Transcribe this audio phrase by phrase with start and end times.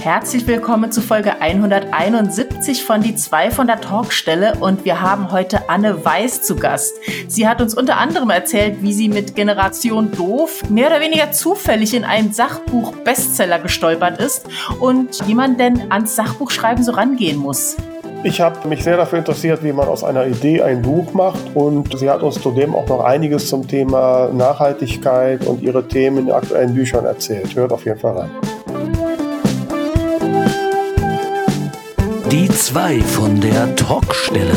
[0.00, 5.68] Herzlich willkommen zu Folge 171 von Die zwei von der Talkstelle und wir haben heute
[5.68, 6.94] Anne Weiß zu Gast.
[7.28, 11.94] Sie hat uns unter anderem erzählt, wie sie mit Generation Doof mehr oder weniger zufällig
[11.94, 14.46] in einen Sachbuch-Bestseller gestolpert ist
[14.78, 17.76] und wie man denn ans Sachbuchschreiben so rangehen muss.
[18.22, 21.98] Ich habe mich sehr dafür interessiert, wie man aus einer Idee ein Buch macht und
[21.98, 26.74] sie hat uns zudem auch noch einiges zum Thema Nachhaltigkeit und ihre Themen in aktuellen
[26.74, 27.54] Büchern erzählt.
[27.56, 28.30] Hört auf jeden Fall rein.
[32.30, 34.56] Die zwei von der Talkstelle.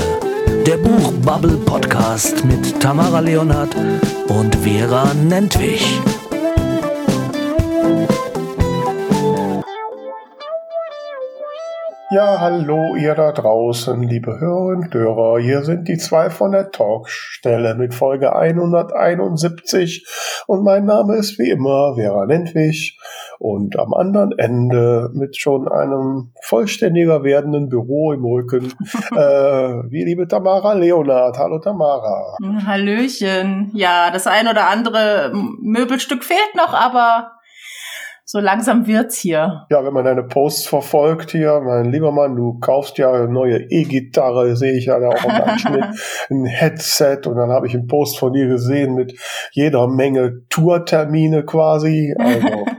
[0.65, 3.75] Der Buchbubble Podcast mit Tamara Leonhardt
[4.27, 6.01] und Vera Nentwich.
[12.11, 15.39] Ja, hallo ihr da draußen, liebe Hörerinnen und Hörer.
[15.39, 20.07] Hier sind die zwei von der Talkstelle mit Folge 171
[20.47, 22.97] und mein Name ist wie immer Vera Nentwich
[23.39, 28.73] und am anderen Ende mit schon einem vollständiger werdenden Büro im Rücken,
[29.15, 29.17] äh,
[29.89, 31.39] wie liebe Tamara Leonard.
[31.39, 32.35] Hallo Tamara.
[32.65, 33.71] Hallöchen.
[33.73, 37.31] Ja, das ein oder andere Möbelstück fehlt noch, aber
[38.25, 39.65] so langsam wird's hier.
[39.71, 43.57] Ja, wenn man deine Posts verfolgt hier, mein lieber Mann, du kaufst ja eine neue
[43.71, 45.85] E-Gitarre, sehe ich ja da auch im Anschnitt,
[46.29, 49.15] ein Headset und dann habe ich einen Post von dir gesehen mit
[49.53, 52.13] jeder Menge Tourtermine quasi.
[52.19, 52.65] Also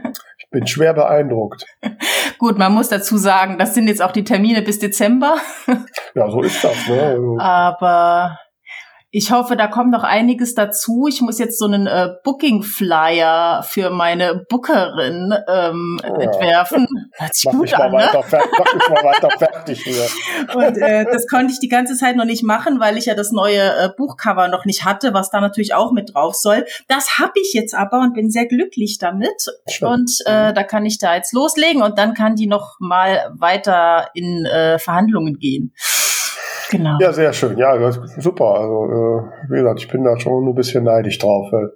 [0.51, 1.65] bin schwer beeindruckt.
[2.37, 5.37] Gut, man muss dazu sagen, das sind jetzt auch die Termine bis Dezember.
[6.15, 6.87] ja, so ist das.
[6.87, 7.37] Ne?
[7.39, 8.37] Aber
[9.13, 11.05] ich hoffe, da kommt noch einiges dazu.
[11.09, 16.87] Ich muss jetzt so einen äh, Booking-Flyer für meine Bookerin ähm, oh entwerfen.
[17.11, 18.09] Hört sich mach gut an, ne?
[18.13, 20.07] mach mich mal weiter fertig hier.
[20.55, 23.33] Und äh, das konnte ich die ganze Zeit noch nicht machen, weil ich ja das
[23.33, 26.65] neue äh, Buchcover noch nicht hatte, was da natürlich auch mit drauf soll.
[26.87, 29.45] Das habe ich jetzt aber und bin sehr glücklich damit.
[29.67, 29.89] Schön.
[29.89, 34.07] Und äh, da kann ich da jetzt loslegen und dann kann die noch mal weiter
[34.13, 35.73] in äh, Verhandlungen gehen.
[36.71, 36.97] Genau.
[37.01, 37.57] Ja, sehr schön.
[37.57, 38.55] Ja, super.
[38.55, 41.73] Also, äh, wie gesagt, ich bin da schon ein bisschen neidisch drauf, weil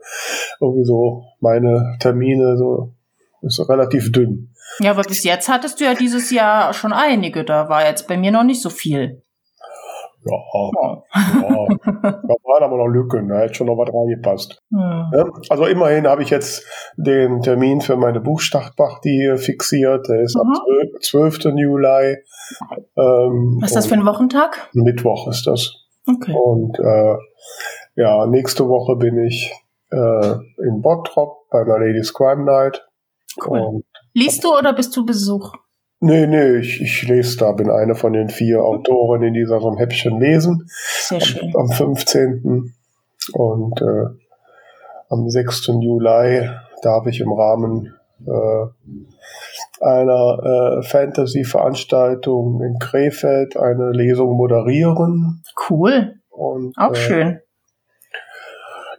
[0.61, 2.93] irgendwie so meine Termine so
[3.41, 4.53] ist relativ dünn.
[4.79, 7.43] Ja, aber bis jetzt hattest du ja dieses Jahr schon einige.
[7.43, 9.21] Da war jetzt bei mir noch nicht so viel.
[10.25, 10.37] Ja,
[10.73, 11.03] ja.
[12.01, 14.59] da waren aber noch Lücken, da hätte schon noch was reingepasst.
[14.71, 15.11] Ja.
[15.49, 16.65] Also immerhin habe ich jetzt
[16.97, 20.07] den Termin für meine Buchstartparty fixiert.
[20.09, 20.41] Der ist mhm.
[20.41, 21.45] am 12.
[21.55, 22.17] Juli.
[22.97, 24.69] Ähm, Was ist das für ein Wochentag?
[24.73, 25.75] Mittwoch ist das.
[26.07, 26.33] Okay.
[26.33, 27.15] Und äh,
[27.95, 29.53] ja, nächste Woche bin ich
[29.91, 30.33] äh,
[30.67, 32.85] in Bottrop bei einer Ladies Crime Night.
[33.45, 33.83] Cool.
[34.13, 35.53] Liest du oder bist du Besuch?
[36.05, 39.71] Nee, nee, ich, ich lese da, bin eine von den vier Autoren, die da so
[39.71, 40.67] ein Häppchen lesen.
[40.67, 41.51] Sehr schön.
[41.55, 42.73] Am, am 15.
[43.33, 44.05] Und äh,
[45.09, 45.67] am 6.
[45.81, 46.47] Juli
[46.83, 55.41] darf ich im Rahmen äh, einer äh, Fantasy-Veranstaltung in Krefeld eine Lesung moderieren.
[55.67, 56.13] Cool.
[56.29, 57.39] Und, Auch äh, schön.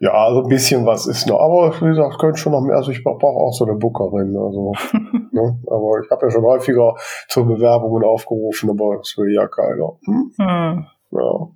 [0.01, 1.41] Ja, also ein bisschen was ist noch.
[1.41, 2.77] Aber wie gesagt, könnte schon noch mehr.
[2.77, 4.37] Also ich brauche auch so eine Bookerin.
[4.37, 4.73] Also,
[5.33, 5.59] ne?
[5.67, 6.95] Aber ich habe ja schon häufiger
[7.29, 9.93] zur Bewerbungen aufgerufen, aber das will ja keiner.
[10.05, 10.33] Hm?
[10.39, 10.87] Hm.
[11.13, 11.49] Ja.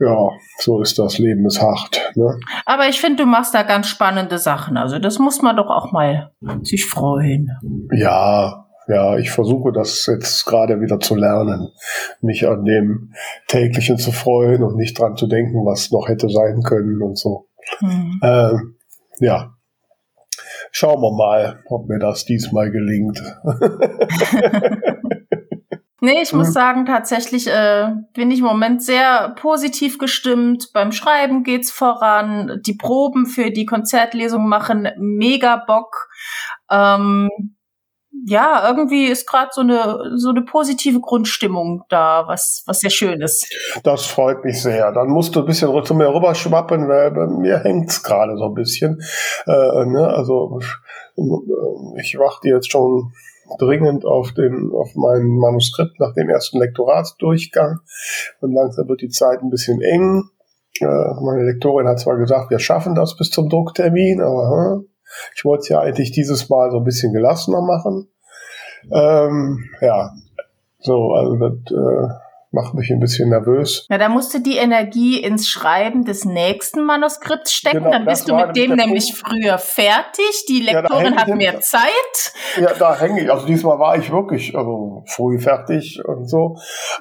[0.00, 0.30] Ja,
[0.60, 2.12] so ist das Leben ist hart.
[2.14, 2.38] Ne?
[2.66, 4.76] Aber ich finde, du machst da ganz spannende Sachen.
[4.76, 6.30] Also das muss man doch auch mal
[6.62, 7.50] sich freuen.
[7.90, 11.72] Ja, ja, ich versuche das jetzt gerade wieder zu lernen,
[12.22, 13.12] mich an dem
[13.46, 17.46] täglichen zu freuen und nicht dran zu denken, was noch hätte sein können und so.
[17.80, 18.20] Mhm.
[18.22, 18.76] Ähm,
[19.20, 19.54] ja,
[20.72, 23.22] schauen wir mal, ob mir das diesmal gelingt.
[26.00, 26.52] Nee, ich muss mhm.
[26.52, 30.70] sagen, tatsächlich äh, bin ich im Moment sehr positiv gestimmt.
[30.72, 32.60] Beim Schreiben geht's voran.
[32.64, 36.08] Die Proben für die Konzertlesung machen mega Bock.
[36.70, 37.28] Ähm,
[38.26, 43.20] ja, irgendwie ist gerade so eine so eine positive Grundstimmung da, was was sehr schön
[43.20, 43.46] ist.
[43.84, 44.92] Das freut mich sehr.
[44.92, 48.54] Dann musst du ein bisschen zu mir rüberschwappen, weil bei mir hängt's gerade so ein
[48.54, 49.00] bisschen.
[49.46, 50.08] Äh, ne?
[50.08, 50.60] Also
[51.96, 53.12] ich warte jetzt schon
[53.58, 57.78] dringend auf den auf mein Manuskript nach dem ersten Lektoratsdurchgang
[58.40, 60.24] und langsam wird die Zeit ein bisschen eng.
[60.80, 64.87] Äh, meine Lektorin hat zwar gesagt, wir schaffen das bis zum Drucktermin, aber hm,
[65.34, 68.08] ich wollte es ja eigentlich dieses Mal so ein bisschen gelassener machen.
[68.92, 70.12] Ähm, ja,
[70.78, 72.14] so, also das äh,
[72.50, 73.86] macht mich ein bisschen nervös.
[73.90, 78.28] Ja, da musst du die Energie ins Schreiben des nächsten Manuskripts stecken, genau, dann bist
[78.28, 80.46] du mit dem nämlich früher fertig.
[80.48, 82.32] Die Lektorin ja, hat mehr Zeit.
[82.58, 83.30] Ja, da hänge ich.
[83.30, 86.56] Also diesmal war ich wirklich also früh fertig und so.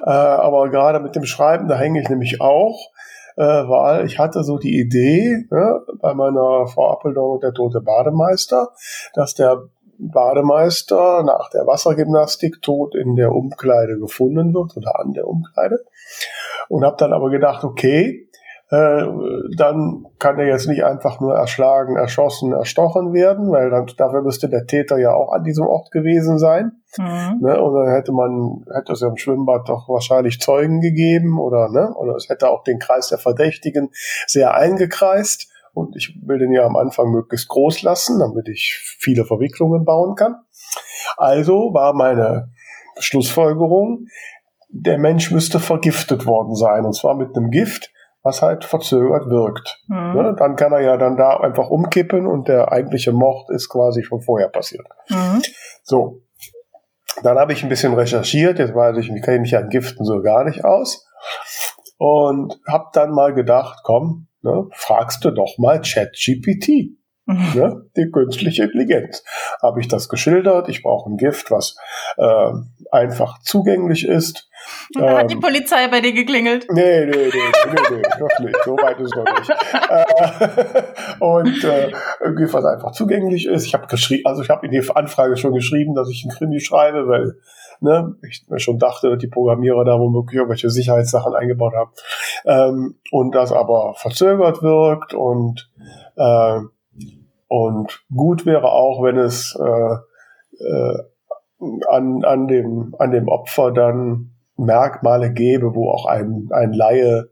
[0.06, 2.92] Äh, aber gerade mit dem Schreiben, da hänge ich nämlich auch
[3.38, 8.70] äh, weil ich hatte so die Idee ne, bei meiner und der tote Bademeister,
[9.14, 9.62] dass der
[10.00, 15.80] Bademeister nach der Wassergymnastik tot in der Umkleide gefunden wird oder an der Umkleide.
[16.70, 18.27] Und habe dann aber gedacht, okay,
[18.70, 19.06] äh,
[19.56, 24.50] dann kann er jetzt nicht einfach nur erschlagen, erschossen, erstochen werden, weil dann dafür müsste
[24.50, 26.74] der Täter ja auch an diesem Ort gewesen sein.
[26.98, 27.40] Mhm.
[27.42, 27.62] Ne?
[27.62, 31.94] Und dann hätte man, hätte es ja im Schwimmbad doch wahrscheinlich Zeugen gegeben oder, ne?
[31.96, 33.90] Oder es hätte auch den Kreis der Verdächtigen
[34.26, 35.50] sehr eingekreist.
[35.74, 40.16] Und ich will den ja am Anfang möglichst groß lassen, damit ich viele Verwicklungen bauen
[40.16, 40.36] kann.
[41.16, 42.50] Also war meine
[43.00, 44.08] Schlussfolgerung,
[44.70, 46.84] der Mensch müsste vergiftet worden sein.
[46.84, 47.92] Und zwar mit einem Gift,
[48.28, 49.82] was halt verzögert wirkt.
[49.88, 50.14] Mhm.
[50.14, 50.36] Ne?
[50.38, 54.22] Dann kann er ja dann da einfach umkippen und der eigentliche Mord ist quasi schon
[54.22, 54.86] vorher passiert.
[55.10, 55.42] Mhm.
[55.84, 56.22] So.
[57.24, 60.22] Dann habe ich ein bisschen recherchiert, jetzt weiß ich, ich kenne mich an Giften so
[60.22, 61.08] gar nicht aus.
[61.98, 66.98] Und habe dann mal gedacht, komm, ne, fragst du doch mal ChatGPT.
[67.56, 69.24] Ne, die künstliche Intelligenz.
[69.62, 70.70] Habe ich das geschildert?
[70.70, 71.76] Ich brauche ein Gift, was
[72.16, 72.52] äh,
[72.90, 74.50] einfach zugänglich ist.
[74.96, 76.68] Und da ähm, hat die Polizei bei dir geklingelt.
[76.72, 78.64] Nee, nee, nee, nee, nee, noch nicht.
[78.64, 79.50] So weit ist noch nicht.
[79.90, 80.84] Äh,
[81.20, 81.92] und äh,
[82.24, 83.66] ein Gift, was einfach zugänglich ist.
[83.66, 86.62] Ich habe geschrieben, also ich habe in die Anfrage schon geschrieben, dass ich ein Krimi
[86.62, 87.36] schreibe, weil
[87.82, 91.92] ne, ich mir schon dachte, dass die Programmierer da womöglich irgendwelche Sicherheitssachen eingebaut haben.
[92.46, 95.70] Ähm, und das aber verzögert wirkt und
[96.16, 96.60] äh,
[97.48, 99.96] und gut wäre auch, wenn es äh,
[100.64, 100.98] äh,
[101.90, 107.30] an, an, dem, an dem Opfer dann Merkmale gäbe, wo auch ein, ein Laie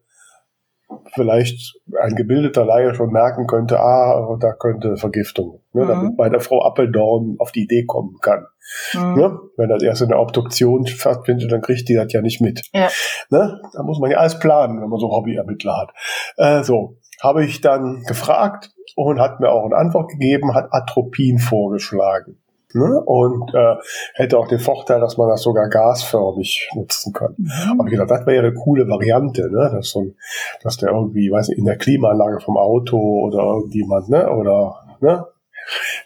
[1.13, 5.87] vielleicht ein gebildeter Laie schon merken könnte, ah, da könnte Vergiftung, ne, mhm.
[5.87, 8.45] damit bei der Frau Appeldorn auf die Idee kommen kann.
[8.93, 9.15] Mhm.
[9.15, 9.39] Ne?
[9.57, 12.61] Wenn das erst in der Obduktion stattfindet, dann kriegt die das ja nicht mit.
[12.73, 12.89] Ja.
[13.29, 13.59] Ne?
[13.73, 15.89] Da muss man ja alles planen, wenn man so Hobbyermittler hat.
[16.37, 21.39] Äh, so, habe ich dann gefragt und hat mir auch eine Antwort gegeben, hat Atropin
[21.39, 22.37] vorgeschlagen.
[22.75, 23.01] Ne?
[23.05, 23.75] Und äh,
[24.15, 27.33] hätte auch den Vorteil, dass man das sogar gasförmig nutzen kann.
[27.37, 27.79] Mhm.
[27.79, 29.71] Aber ich gedacht, das wäre eine coole Variante, ne?
[29.73, 30.15] dass, so ein,
[30.61, 34.29] dass der irgendwie, weiß nicht, in der Klimaanlage vom Auto oder irgendjemand, ne?
[34.29, 35.25] Oder ne?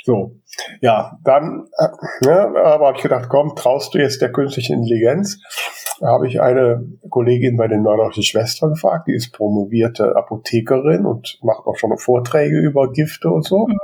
[0.03, 0.35] So.
[0.81, 5.41] Ja, dann, äh, ne, aber habe ich gedacht, komm, traust du jetzt der künstlichen Intelligenz?
[5.99, 11.39] Da habe ich eine Kollegin bei den Neunhausen Schwestern gefragt, die ist promovierte Apothekerin und
[11.43, 13.67] macht auch schon Vorträge über Gifte und so.
[13.67, 13.77] Mhm.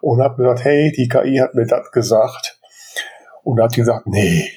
[0.00, 2.58] Und mir gesagt, hey, die KI hat mir das gesagt.
[3.42, 4.50] Und hat gesagt, nee,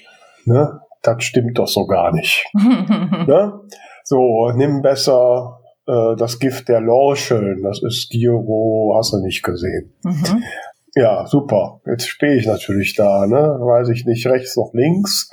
[0.45, 2.45] ne, das stimmt doch so gar nicht.
[2.53, 3.59] ne?
[4.03, 5.56] So, nimm besser
[5.88, 9.94] äh, das Gift der Lorcheln, das ist Giro, hast du nicht gesehen.
[10.04, 10.44] Mhm.
[10.95, 11.81] Ja, super.
[11.86, 13.38] Jetzt stehe ich natürlich da, ne?
[13.38, 15.30] Weiß ich nicht, rechts noch links.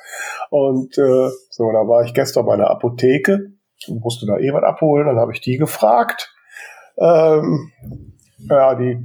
[0.50, 3.52] Und äh, so, da war ich gestern bei der Apotheke
[3.88, 5.06] und musste da eh was abholen.
[5.06, 6.34] Dann habe ich die gefragt.
[6.98, 7.72] Ähm,
[8.38, 8.98] ja, die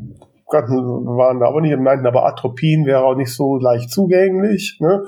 [0.50, 4.78] waren da aber nicht, meinten aber Atropin wäre auch nicht so leicht zugänglich.
[4.80, 5.06] Ne?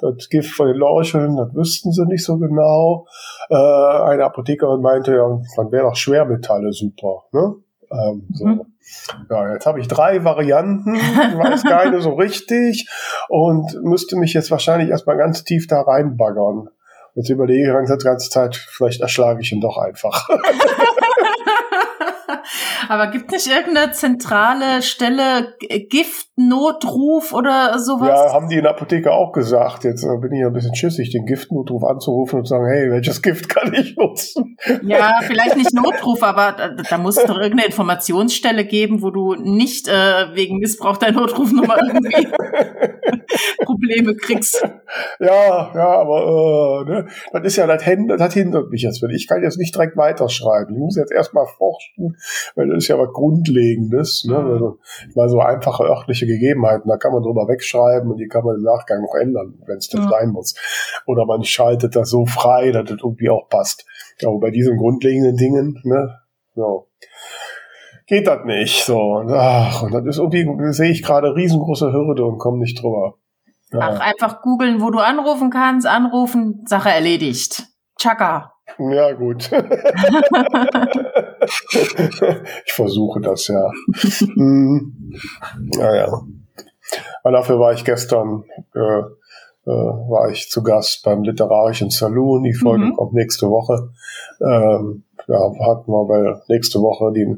[0.00, 3.06] Das Gift von den Lorcheln, das wüssten sie nicht so genau.
[3.48, 7.24] Äh, eine Apothekerin meinte, ja, dann wäre doch Schwermetalle super.
[7.32, 7.54] Ne?
[7.90, 8.46] Ähm, so.
[8.46, 8.62] Mhm.
[9.30, 12.88] Ja, jetzt habe ich drei Varianten, weiß keine so richtig
[13.28, 16.68] und müsste mich jetzt wahrscheinlich erstmal ganz tief da reinbaggern.
[17.14, 20.28] Jetzt überlege ich die ganze Zeit, vielleicht erschlage ich ihn doch einfach.
[22.88, 25.54] Aber gibt nicht irgendeine zentrale Stelle,
[25.90, 28.08] Giftnotruf oder sowas?
[28.08, 29.84] Ja, haben die in der Apotheke auch gesagt.
[29.84, 33.22] Jetzt äh, bin ich ein bisschen schissig, den Giftnotruf anzurufen und zu sagen, hey, welches
[33.22, 34.56] Gift kann ich nutzen?
[34.82, 39.34] Ja, vielleicht nicht Notruf, aber da, da muss es doch irgendeine Informationsstelle geben, wo du
[39.34, 42.28] nicht äh, wegen Missbrauch der Notrufnummer irgendwie
[43.82, 44.62] Probleme kriegst.
[45.20, 49.02] Ja, ja, aber äh, ne, das ist ja, das hindert, das hindert mich jetzt.
[49.02, 50.74] Ich kann jetzt nicht direkt weiterschreiben.
[50.74, 52.16] Ich muss jetzt erstmal forschen,
[52.56, 54.26] weil das ist ja was Grundlegendes.
[54.28, 54.38] Ne?
[54.38, 54.50] Mhm.
[54.50, 58.44] Also, ich meine, so einfache örtliche Gegebenheiten, da kann man drüber wegschreiben und die kann
[58.44, 60.08] man im Nachgang noch ändern, wenn es denn mhm.
[60.10, 60.54] sein muss.
[61.06, 63.86] Oder man schaltet das so frei, dass das irgendwie auch passt.
[64.22, 66.18] Aber bei diesen grundlegenden Dingen, ne,
[66.54, 66.88] so
[68.06, 68.84] geht das nicht.
[68.84, 73.14] So, ach, und das ist irgendwie, sehe ich gerade riesengroße Hürde und komme nicht drüber.
[73.80, 77.64] Ach, einfach googeln, wo du anrufen kannst, anrufen, Sache erledigt.
[77.98, 78.52] Chaka.
[78.78, 79.50] Ja, gut.
[82.64, 83.70] ich versuche das ja.
[84.34, 85.12] hm.
[85.76, 86.22] Naja.
[87.22, 92.44] Aber dafür war ich gestern, äh, äh, war ich zu Gast beim literarischen Saloon.
[92.44, 92.96] Die Folge mhm.
[92.96, 93.90] kommt nächste Woche.
[94.40, 97.36] Ähm, ja, hatten wir weil nächste Woche die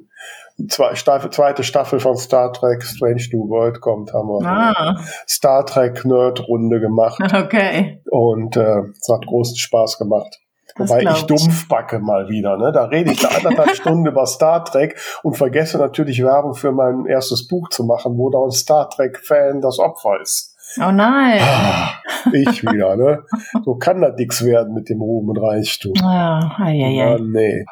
[0.69, 4.73] zwei, Staffel, zweite Staffel von Star Trek Strange New World kommt, haben wir ah.
[4.77, 7.21] eine Star Trek Nerd Runde gemacht.
[7.35, 8.01] Okay.
[8.11, 10.39] Und äh, es hat großen Spaß gemacht.
[10.77, 12.57] Wobei ich dumpf backe mal wieder.
[12.57, 12.73] Ne?
[12.73, 17.07] Da rede ich eine anderthalb Stunden über Star Trek und vergesse natürlich Werbung für mein
[17.07, 20.57] erstes Buch zu machen, wo da ein Star Trek-Fan das Opfer ist.
[20.79, 21.41] Oh nein.
[21.43, 21.91] Ah,
[22.33, 23.23] ich wieder, ne?
[23.65, 25.93] So kann das nichts werden mit dem Ruhm und Reichtum.
[25.97, 27.19] Ja, ei, ei, ei.
[27.21, 27.65] nee.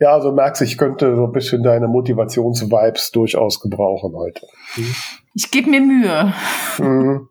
[0.00, 4.46] Ja, also merkst ich könnte so ein bisschen deine Motivationsvibes durchaus gebrauchen heute.
[4.72, 4.94] Hm?
[5.34, 6.32] Ich gebe mir Mühe.
[6.78, 7.28] Mhm.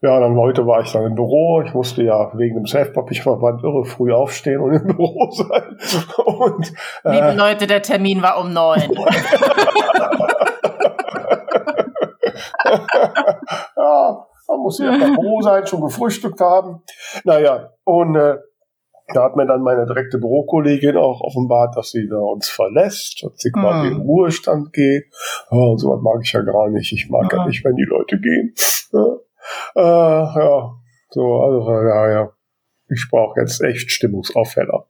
[0.00, 1.60] Ja, dann heute war ich dann im Büro.
[1.62, 5.76] Ich musste ja wegen dem Self-Publish-Verband irre früh aufstehen und im Büro sein.
[6.24, 6.72] Und,
[7.02, 8.80] äh, Liebe Leute, der Termin war um neun.
[13.76, 16.84] ja, man muss ja im Büro sein, schon gefrühstückt haben.
[17.24, 18.36] Naja, und äh,
[19.14, 23.32] da hat mir dann meine direkte Bürokollegin auch offenbart, dass sie da uns verlässt, dass
[23.36, 23.96] sie quasi hm.
[23.96, 25.06] in Ruhestand geht.
[25.50, 26.92] Ja, so was mag ich ja gar nicht.
[26.92, 28.54] Ich mag ja, ja nicht, wenn die Leute gehen.
[28.92, 29.16] Ja,
[29.76, 30.74] äh, ja.
[31.10, 32.30] so, also, ja, ja.
[32.90, 34.86] Ich brauche jetzt echt Stimmungsaufheller.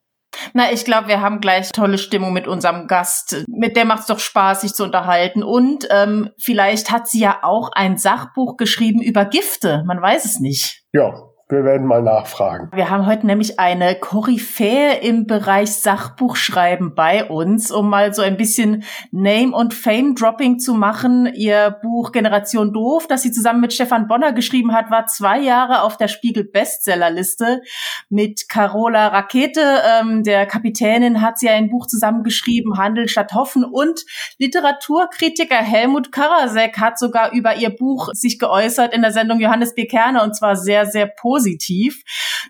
[0.53, 3.45] Na, ich glaube, wir haben gleich tolle Stimmung mit unserem Gast.
[3.49, 5.43] Mit der macht es doch Spaß, sich zu unterhalten.
[5.43, 9.83] Und ähm, vielleicht hat sie ja auch ein Sachbuch geschrieben über Gifte.
[9.87, 10.85] Man weiß es nicht.
[10.93, 11.13] Ja,
[11.50, 12.69] wir werden mal nachfragen.
[12.75, 18.37] Wir haben heute nämlich eine Koryphäe im Bereich Sachbuchschreiben bei uns, um mal so ein
[18.37, 21.33] bisschen Name- und Fame-Dropping zu machen.
[21.35, 25.83] Ihr Buch Generation Doof, das sie zusammen mit Stefan Bonner geschrieben hat, war zwei Jahre
[25.83, 27.62] auf der Spiegel-Bestsellerliste.
[28.11, 29.62] Mit Carola Rakete,
[30.00, 33.64] ähm, der Kapitänin, hat sie ein Buch zusammengeschrieben, Handel statt Hoffen.
[33.64, 34.05] Und
[34.37, 39.87] Literaturkritiker Helmut Karasek hat sogar über ihr Buch sich geäußert in der Sendung Johannes B.
[39.87, 42.02] Kerner und zwar sehr, sehr positiv positiv.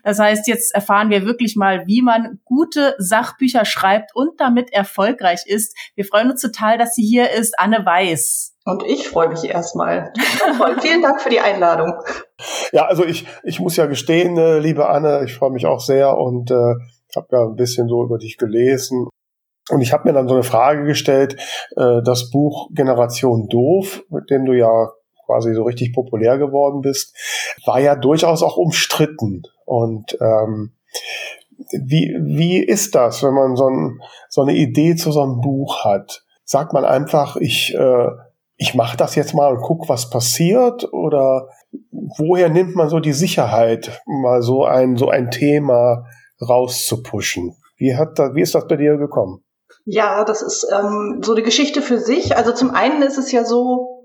[0.03, 5.41] Das heißt, jetzt erfahren wir wirklich mal, wie man gute Sachbücher schreibt und damit erfolgreich
[5.45, 5.77] ist.
[5.95, 8.55] Wir freuen uns total, dass sie hier ist, Anne Weiß.
[8.65, 10.13] Und ich freue mich erstmal.
[10.81, 11.93] Vielen Dank für die Einladung.
[12.71, 16.17] Ja, also ich, ich muss ja gestehen, äh, liebe Anne, ich freue mich auch sehr
[16.17, 16.75] und äh,
[17.15, 19.07] habe ja ein bisschen so über dich gelesen.
[19.69, 21.35] Und ich habe mir dann so eine Frage gestellt,
[21.75, 24.89] äh, das Buch Generation Doof, mit dem du ja
[25.29, 27.15] quasi so richtig populär geworden bist,
[27.65, 29.43] war ja durchaus auch umstritten.
[29.65, 30.71] Und ähm,
[31.71, 35.85] wie, wie ist das, wenn man so, ein, so eine Idee zu so einem Buch
[35.85, 36.23] hat?
[36.43, 38.07] Sagt man einfach, ich, äh,
[38.55, 40.91] ich mache das jetzt mal und guck, was passiert?
[40.93, 41.49] Oder
[42.17, 46.05] woher nimmt man so die Sicherheit, mal so ein, so ein Thema
[46.41, 47.55] rauszupushen?
[47.77, 49.43] Wie, hat da, wie ist das bei dir gekommen?
[49.85, 52.35] Ja, das ist ähm, so eine Geschichte für sich.
[52.35, 53.98] Also zum einen ist es ja so,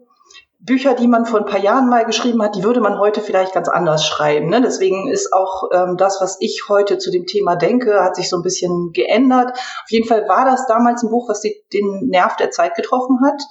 [0.64, 3.52] Bücher, die man vor ein paar Jahren mal geschrieben hat, die würde man heute vielleicht
[3.52, 4.49] ganz anders schreiben.
[4.49, 4.62] Ne?
[4.62, 8.38] Deswegen ist auch ähm, das, was ich heute zu dem Thema denke, hat sich so
[8.38, 9.52] ein bisschen geändert.
[9.52, 13.18] Auf jeden Fall war das damals ein Buch, was die, den Nerv der Zeit getroffen
[13.23, 13.42] hat.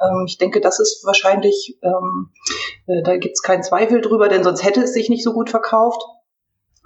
[0.00, 2.30] Ähm, ich denke, das ist wahrscheinlich, ähm,
[2.86, 5.50] äh, da gibt es keinen Zweifel drüber, denn sonst hätte es sich nicht so gut
[5.50, 6.00] verkauft.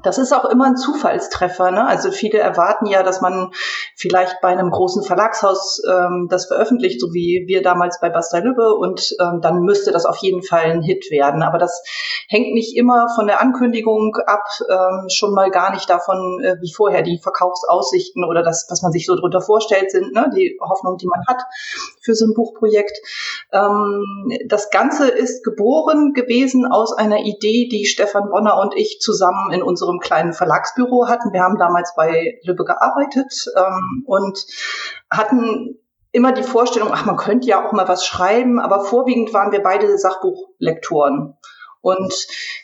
[0.04, 1.70] Das ist auch immer ein Zufallstreffer.
[1.70, 1.86] Ne?
[1.86, 3.50] Also viele erwarten ja, dass man
[3.96, 8.74] vielleicht bei einem großen Verlagshaus ähm, das veröffentlicht, so wie wir damals bei Basta Lübbe,
[8.74, 11.42] und ähm, dann müsste das auf jeden Fall ein Hit werden.
[11.42, 11.82] Aber das
[12.28, 16.72] hängt nicht immer von der Ankündigung ab, ähm, schon mal gar nicht davon, äh, wie
[16.72, 20.30] vorher die Verkaufsaussichten oder das, was man sich so drunter vorstellt, sind, ne?
[20.36, 21.42] die Hoffnung, die man hat
[22.02, 22.98] für so ein Buchprojekt.
[23.52, 29.52] Ähm, das Ganze ist geboren gewesen aus einer Idee, die Stefan Bonner und ich zusammen
[29.52, 31.32] in unserem einem kleinen Verlagsbüro hatten.
[31.32, 34.44] Wir haben damals bei Lübbe gearbeitet ähm, und
[35.10, 35.78] hatten
[36.12, 39.62] immer die Vorstellung, ach, man könnte ja auch mal was schreiben, aber vorwiegend waren wir
[39.62, 41.36] beide Sachbuchlektoren.
[41.80, 42.14] Und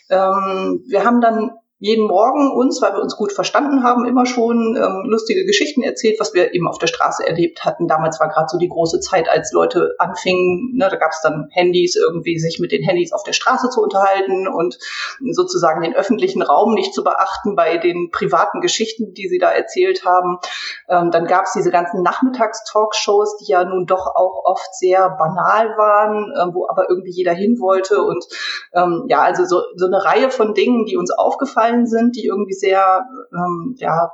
[0.09, 4.77] ähm, wir haben dann jeden Morgen uns, weil wir uns gut verstanden haben, immer schon
[4.77, 7.87] ähm, lustige Geschichten erzählt, was wir eben auf der Straße erlebt hatten.
[7.87, 11.47] Damals war gerade so die große Zeit, als Leute anfingen, ne, da gab es dann
[11.49, 14.77] Handys, irgendwie sich mit den Handys auf der Straße zu unterhalten und
[15.31, 20.05] sozusagen den öffentlichen Raum nicht zu beachten bei den privaten Geschichten, die sie da erzählt
[20.05, 20.37] haben.
[20.87, 25.69] Ähm, dann gab es diese ganzen Nachmittagstalkshows, die ja nun doch auch oft sehr banal
[25.77, 28.03] waren, äh, wo aber irgendwie jeder hin wollte.
[28.03, 28.27] Und
[28.75, 32.25] ähm, ja, also so, so eine Reihe von Dingen, die uns aufgefallen eingefallen sind, die
[32.25, 34.11] irgendwie sehr ähm, ja,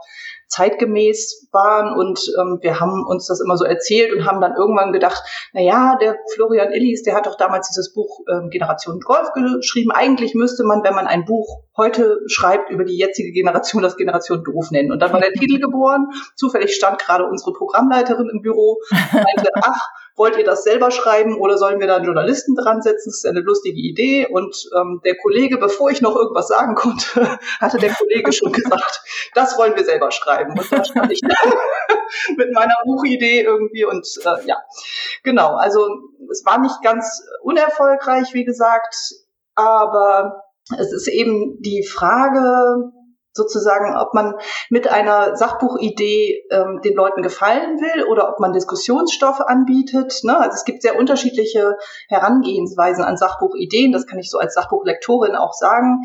[0.47, 1.97] zeitgemäß waren.
[1.97, 5.21] Und ähm, wir haben uns das immer so erzählt und haben dann irgendwann gedacht,
[5.53, 9.91] na ja, der Florian Illis, der hat doch damals dieses Buch ähm, Generation Golf geschrieben.
[9.91, 14.43] Eigentlich müsste man, wenn man ein Buch heute schreibt über die jetzige Generation, das Generation
[14.43, 14.91] Doof nennen.
[14.91, 16.07] Und dann war der Titel geboren.
[16.35, 21.39] Zufällig stand gerade unsere Programmleiterin im Büro und meinte, ach, wollt ihr das selber schreiben
[21.39, 23.09] oder sollen wir da einen Journalisten dran setzen?
[23.09, 24.27] Das ist eine lustige Idee.
[24.27, 29.01] Und ähm, der Kollege, bevor ich noch irgendwas sagen konnte, hatte der Kollege schon gesagt,
[29.35, 30.57] das wollen wir selber schreiben.
[30.57, 31.21] Und da stand ich
[32.37, 34.57] mit meiner Buchidee irgendwie und äh, ja,
[35.23, 35.55] genau.
[35.55, 35.87] Also
[36.31, 38.95] es war nicht ganz unerfolgreich, wie gesagt,
[39.53, 40.43] aber
[40.79, 42.91] es ist eben die Frage,
[43.37, 44.35] sozusagen, ob man
[44.69, 50.19] mit einer Sachbuchidee ähm, den Leuten gefallen will oder ob man Diskussionsstoffe anbietet.
[50.23, 50.37] Ne?
[50.37, 51.77] Also es gibt sehr unterschiedliche
[52.09, 53.93] Herangehensweisen an Sachbuchideen.
[53.93, 56.03] Das kann ich so als Sachbuchlektorin auch sagen.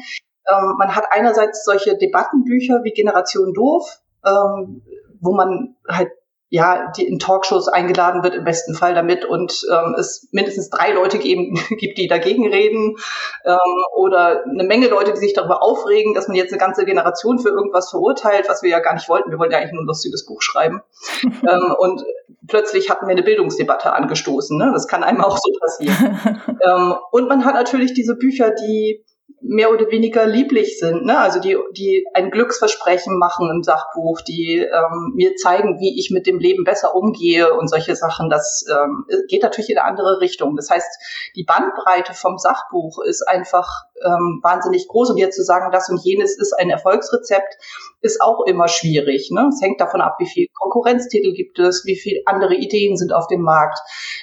[0.48, 4.82] Ähm, man hat einerseits solche Debattenbücher wie Generation Doof, ähm,
[5.20, 6.10] wo man halt
[6.52, 10.92] ja, die in Talkshows eingeladen wird, im besten Fall damit und ähm, es mindestens drei
[10.92, 12.98] Leute geben, gibt, die dagegen reden
[13.46, 13.56] ähm,
[13.96, 17.48] oder eine Menge Leute, die sich darüber aufregen, dass man jetzt eine ganze Generation für
[17.48, 19.30] irgendwas verurteilt, was wir ja gar nicht wollten.
[19.30, 20.82] Wir wollten ja eigentlich nur ein lustiges Buch schreiben.
[21.24, 22.04] ähm, und
[22.46, 24.58] plötzlich hatten wir eine Bildungsdebatte angestoßen.
[24.58, 24.72] Ne?
[24.74, 26.20] Das kann einem auch so passieren.
[26.62, 29.02] ähm, und man hat natürlich diese Bücher, die
[29.40, 31.18] mehr oder weniger lieblich sind, ne?
[31.18, 36.26] also die, die ein Glücksversprechen machen im Sachbuch, die ähm, mir zeigen, wie ich mit
[36.26, 38.30] dem Leben besser umgehe und solche Sachen.
[38.30, 40.56] Das ähm, geht natürlich in eine andere Richtung.
[40.56, 45.70] Das heißt, die Bandbreite vom Sachbuch ist einfach ähm, wahnsinnig groß und jetzt zu sagen,
[45.72, 47.54] das und jenes ist ein Erfolgsrezept,
[48.00, 49.30] ist auch immer schwierig.
[49.30, 49.48] Ne?
[49.48, 53.26] Es hängt davon ab, wie viel Konkurrenztitel gibt es, wie viele andere Ideen sind auf
[53.26, 53.78] dem Markt.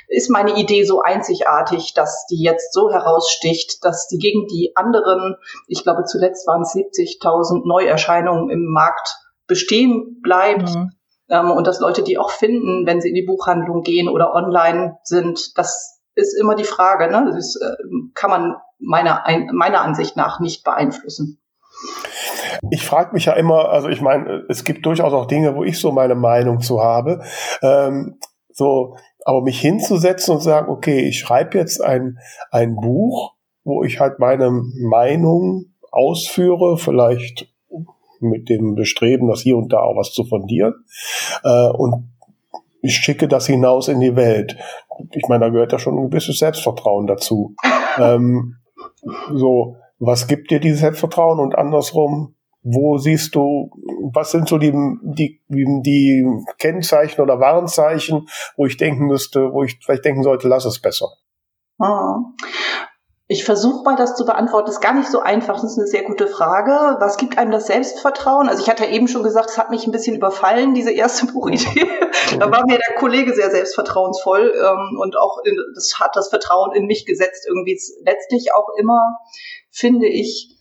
[0.08, 5.36] Ist meine Idee so einzigartig, dass die jetzt so heraussticht, dass die gegen die anderen,
[5.68, 9.18] ich glaube zuletzt waren es 70.000 Neuerscheinungen im Markt
[9.48, 10.74] bestehen bleibt.
[10.74, 10.92] Mhm.
[11.30, 14.98] Ähm, und dass Leute die auch finden, wenn sie in die Buchhandlung gehen oder online
[15.04, 17.10] sind, das ist immer die Frage.
[17.10, 17.26] Ne?
[17.26, 17.76] Das ist, äh,
[18.14, 19.24] kann man meiner,
[19.54, 21.40] meiner Ansicht nach nicht beeinflussen.
[22.72, 25.80] Ich frage mich ja immer, also ich meine, es gibt durchaus auch Dinge, wo ich
[25.80, 27.22] so meine Meinung zu habe.
[27.62, 28.20] Ähm,
[28.52, 28.96] so,
[29.26, 32.18] aber mich hinzusetzen und sagen, okay, ich schreibe jetzt ein,
[32.52, 33.34] ein Buch,
[33.64, 37.48] wo ich halt meine Meinung ausführe, vielleicht
[38.20, 40.74] mit dem Bestreben, das hier und da auch was zu fundieren.
[41.44, 42.10] Äh, und
[42.82, 44.58] ich schicke das hinaus in die Welt.
[45.12, 47.56] Ich meine, da gehört ja schon ein gewisses Selbstvertrauen dazu.
[47.98, 48.56] ähm,
[49.34, 53.72] so, was gibt dir dieses Selbstvertrauen und andersrum, wo siehst du,
[54.13, 56.25] was sind so die, die, die
[56.58, 58.27] Kennzeichen oder Warnzeichen,
[58.58, 61.08] wo ich denken müsste, wo ich vielleicht denken sollte, lass es besser?
[63.32, 64.66] Ich versuche mal das zu beantworten.
[64.66, 65.62] Das ist gar nicht so einfach.
[65.62, 66.98] Das ist eine sehr gute Frage.
[67.00, 68.50] Was gibt einem das Selbstvertrauen?
[68.50, 71.28] Also ich hatte ja eben schon gesagt, es hat mich ein bisschen überfallen, diese erste
[71.32, 71.88] Buchidee.
[72.39, 72.52] da mhm.
[72.52, 76.88] war mir der Kollege sehr selbstvertrauensvoll ähm, und auch in, das hat das Vertrauen in
[76.88, 77.46] mich gesetzt.
[77.48, 79.20] Irgendwie letztlich auch immer,
[79.70, 80.58] finde ich,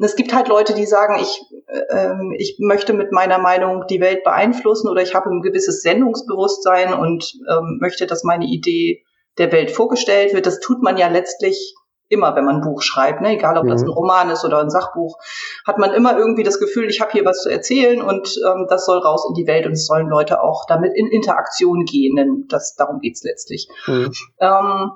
[0.00, 4.24] es gibt halt Leute, die sagen, ich, äh, ich möchte mit meiner Meinung die Welt
[4.24, 9.04] beeinflussen oder ich habe ein gewisses Sendungsbewusstsein und ähm, möchte, dass meine Idee
[9.38, 10.46] der Welt vorgestellt wird.
[10.46, 11.76] Das tut man ja letztlich
[12.08, 13.34] immer, wenn man ein Buch schreibt, ne?
[13.34, 13.68] egal ob mhm.
[13.70, 15.18] das ein Roman ist oder ein Sachbuch,
[15.66, 18.86] hat man immer irgendwie das Gefühl, ich habe hier was zu erzählen und ähm, das
[18.86, 22.44] soll raus in die Welt und es sollen Leute auch damit in Interaktion gehen, denn
[22.48, 23.68] das, darum geht's letztlich.
[23.86, 24.12] Mhm.
[24.40, 24.92] Ähm,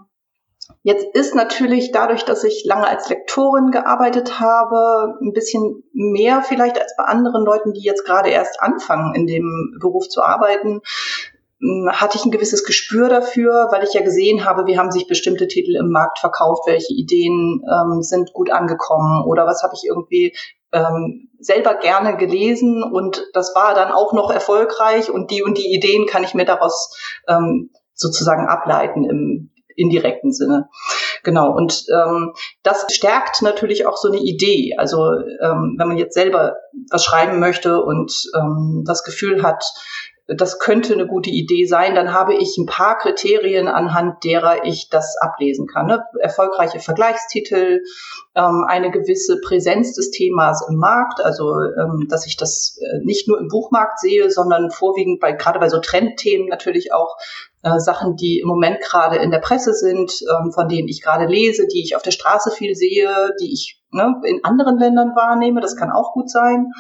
[0.85, 6.81] Jetzt ist natürlich dadurch, dass ich lange als Lektorin gearbeitet habe, ein bisschen mehr vielleicht
[6.81, 10.81] als bei anderen Leuten, die jetzt gerade erst anfangen, in dem Beruf zu arbeiten,
[11.90, 15.46] hatte ich ein gewisses Gespür dafür, weil ich ja gesehen habe, wie haben sich bestimmte
[15.46, 20.35] Titel im Markt verkauft, welche Ideen ähm, sind gut angekommen oder was habe ich irgendwie
[20.72, 25.72] ähm, selber gerne gelesen und das war dann auch noch erfolgreich und die und die
[25.72, 26.96] Ideen kann ich mir daraus
[27.29, 30.68] ähm, sozusagen ableiten im indirekten Sinne.
[31.22, 34.75] Genau, und ähm, das stärkt natürlich auch so eine Idee.
[34.77, 36.57] Also ähm, wenn man jetzt selber
[36.90, 39.64] was schreiben möchte und ähm, das Gefühl hat,
[40.29, 44.89] das könnte eine gute Idee sein, dann habe ich ein paar Kriterien, anhand derer ich
[44.89, 45.87] das ablesen kann.
[45.87, 46.03] Ne?
[46.21, 47.81] Erfolgreiche Vergleichstitel,
[48.37, 53.27] ähm, eine gewisse Präsenz des Themas im Markt, also ähm, dass ich das äh, nicht
[53.27, 57.17] nur im Buchmarkt sehe, sondern vorwiegend bei gerade bei so Trendthemen natürlich auch
[57.63, 61.27] äh, Sachen, die im Moment gerade in der Presse sind, ähm, von denen ich gerade
[61.27, 65.61] lese, die ich auf der Straße viel sehe, die ich ne, in anderen Ländern wahrnehme.
[65.61, 66.73] Das kann auch gut sein.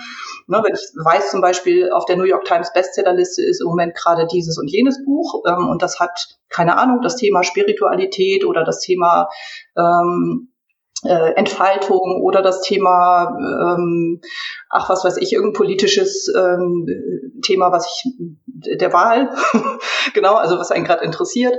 [0.46, 3.94] Ne, wenn ich weiß zum Beispiel, auf der New York Times Bestsellerliste ist im Moment
[3.94, 8.64] gerade dieses und jenes Buch ähm, und das hat, keine Ahnung, das Thema Spiritualität oder
[8.64, 9.28] das Thema
[9.76, 10.51] ähm,
[11.04, 14.20] äh, Entfaltung oder das Thema, ähm,
[14.70, 16.86] ach was weiß ich, irgendein politisches ähm,
[17.42, 18.12] Thema, was ich
[18.78, 19.30] der Wahl,
[20.14, 21.54] genau, also was einen gerade interessiert,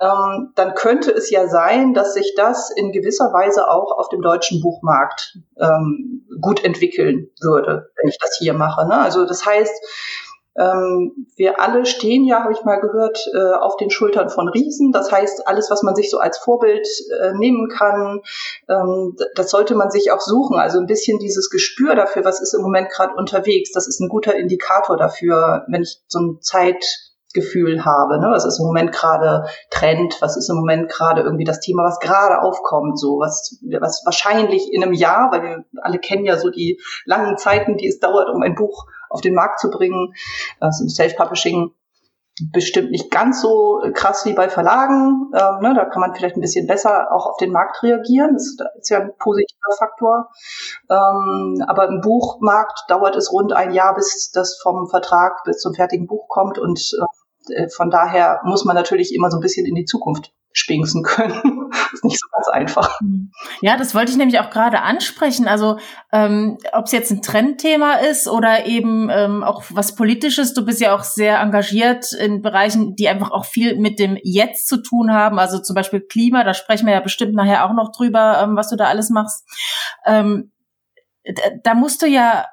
[0.00, 4.22] ähm, dann könnte es ja sein, dass sich das in gewisser Weise auch auf dem
[4.22, 8.86] deutschen Buchmarkt ähm, gut entwickeln würde, wenn ich das hier mache.
[8.88, 8.98] Ne?
[8.98, 9.72] Also das heißt,
[11.36, 14.92] wir alle stehen ja, habe ich mal gehört, äh, auf den Schultern von Riesen.
[14.92, 16.86] Das heißt, alles, was man sich so als Vorbild
[17.20, 18.20] äh, nehmen kann,
[18.68, 20.58] ähm, das sollte man sich auch suchen.
[20.58, 24.08] Also ein bisschen dieses Gespür dafür, was ist im Moment gerade unterwegs, das ist ein
[24.08, 26.84] guter Indikator dafür, wenn ich so ein Zeit
[27.32, 28.18] Gefühl habe.
[28.18, 28.28] Ne?
[28.30, 30.16] Was ist im Moment gerade Trend?
[30.20, 32.98] Was ist im Moment gerade irgendwie das Thema, was gerade aufkommt?
[32.98, 37.36] So was, was wahrscheinlich in einem Jahr, weil wir alle kennen ja so die langen
[37.36, 40.14] Zeiten, die es dauert, um ein Buch auf den Markt zu bringen.
[40.58, 41.72] Also Self-Publishing
[42.52, 45.30] bestimmt nicht ganz so krass wie bei Verlagen.
[45.34, 48.34] Ähm, ne, da kann man vielleicht ein bisschen besser auch auf den Markt reagieren.
[48.34, 50.30] Das ist ja ein positiver Faktor.
[50.88, 55.74] Ähm, aber im Buchmarkt dauert es rund ein Jahr, bis das vom Vertrag bis zum
[55.74, 56.58] fertigen Buch kommt.
[56.58, 56.96] Und
[57.54, 61.70] äh, von daher muss man natürlich immer so ein bisschen in die Zukunft spinksen können.
[61.92, 63.00] ist nicht so ganz einfach.
[63.00, 63.30] Mhm.
[63.60, 65.46] Ja, das wollte ich nämlich auch gerade ansprechen.
[65.46, 65.78] Also
[66.12, 70.54] ähm, ob es jetzt ein Trendthema ist oder eben ähm, auch was Politisches.
[70.54, 74.68] Du bist ja auch sehr engagiert in Bereichen, die einfach auch viel mit dem Jetzt
[74.68, 75.38] zu tun haben.
[75.38, 78.68] Also zum Beispiel Klima, da sprechen wir ja bestimmt nachher auch noch drüber, ähm, was
[78.70, 79.46] du da alles machst.
[80.04, 80.52] Ähm,
[81.62, 82.46] da musst du ja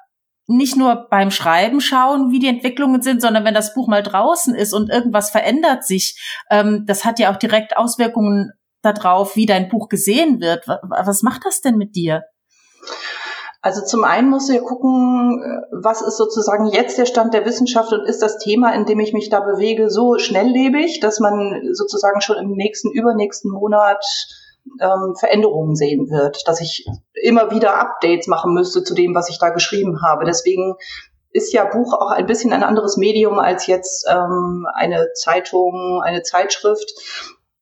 [0.48, 4.54] nicht nur beim Schreiben schauen, wie die Entwicklungen sind, sondern wenn das Buch mal draußen
[4.54, 6.18] ist und irgendwas verändert sich,
[6.50, 10.66] ähm, das hat ja auch direkt Auswirkungen darauf, wie dein Buch gesehen wird.
[10.66, 12.22] Was macht das denn mit dir?
[13.60, 17.92] Also zum einen musst du ja gucken, was ist sozusagen jetzt der Stand der Wissenschaft
[17.92, 22.20] und ist das Thema, in dem ich mich da bewege, so schnelllebig, dass man sozusagen
[22.20, 24.02] schon im nächsten, übernächsten Monat
[24.80, 29.38] ähm, Veränderungen sehen wird, dass ich immer wieder Updates machen müsste zu dem, was ich
[29.38, 30.24] da geschrieben habe.
[30.24, 30.76] Deswegen
[31.30, 36.22] ist ja Buch auch ein bisschen ein anderes Medium als jetzt ähm, eine Zeitung, eine
[36.22, 36.92] Zeitschrift,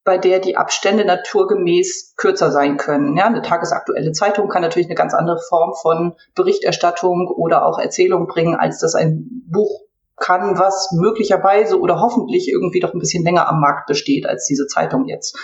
[0.04, 3.16] bei der die Abstände naturgemäß kürzer sein können.
[3.16, 8.28] Ja, eine tagesaktuelle Zeitung kann natürlich eine ganz andere Form von Berichterstattung oder auch Erzählung
[8.28, 9.80] bringen, als das ein Buch
[10.16, 14.66] kann, was möglicherweise oder hoffentlich irgendwie doch ein bisschen länger am Markt besteht als diese
[14.66, 15.36] Zeitung jetzt.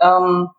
[0.00, 0.50] Ähm,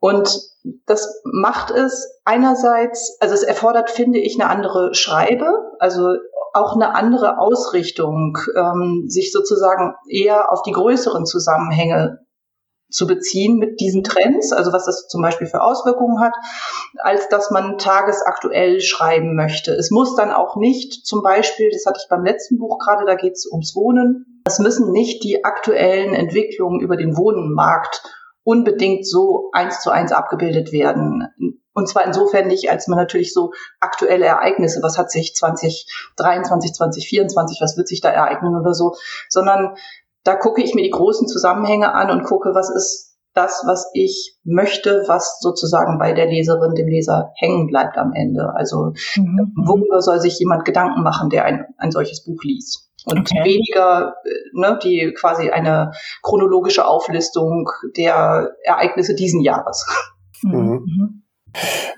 [0.00, 0.40] und
[0.86, 6.16] das macht es einerseits, also es erfordert, finde ich, eine andere Schreibe, also
[6.52, 12.18] auch eine andere Ausrichtung, ähm, sich sozusagen eher auf die größeren Zusammenhänge
[12.90, 16.34] zu beziehen mit diesen Trends, also was das zum Beispiel für Auswirkungen hat,
[16.98, 19.72] als dass man tagesaktuell schreiben möchte.
[19.72, 23.14] Es muss dann auch nicht zum Beispiel, das hatte ich beim letzten Buch gerade, da
[23.14, 28.02] geht es ums Wohnen, es müssen nicht die aktuellen Entwicklungen über den Wohnenmarkt
[28.44, 31.28] unbedingt so eins zu eins abgebildet werden.
[31.72, 37.58] Und zwar insofern nicht, als man natürlich so aktuelle Ereignisse, was hat sich 2023, 2024,
[37.60, 38.96] was wird sich da ereignen oder so,
[39.28, 39.74] sondern
[40.24, 44.36] da gucke ich mir die großen Zusammenhänge an und gucke, was ist das, was ich
[44.42, 48.52] möchte, was sozusagen bei der Leserin, dem Leser hängen bleibt am Ende.
[48.54, 49.54] Also mhm.
[49.56, 52.89] worüber soll sich jemand Gedanken machen, der ein, ein solches Buch liest?
[53.06, 53.44] Und okay.
[53.44, 59.86] weniger äh, ne, die quasi eine chronologische Auflistung der Ereignisse diesen Jahres.
[60.42, 60.84] Mhm.
[60.86, 61.19] mhm.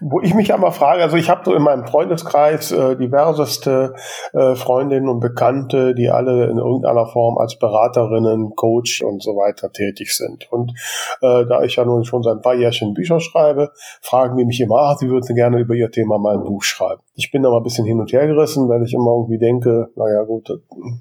[0.00, 3.94] Wo ich mich aber frage, also ich habe so in meinem Freundeskreis äh, diverseste
[4.32, 9.70] äh, Freundinnen und Bekannte, die alle in irgendeiner Form als Beraterinnen, Coach und so weiter
[9.70, 10.50] tätig sind.
[10.50, 10.72] Und
[11.20, 14.60] äh, da ich ja nun schon seit ein paar Jährchen Bücher schreibe, fragen die mich
[14.60, 17.02] immer, ach, sie würden gerne über ihr Thema mal ein Buch schreiben.
[17.14, 20.22] Ich bin aber ein bisschen hin und her gerissen, weil ich immer irgendwie denke, naja
[20.24, 20.48] gut,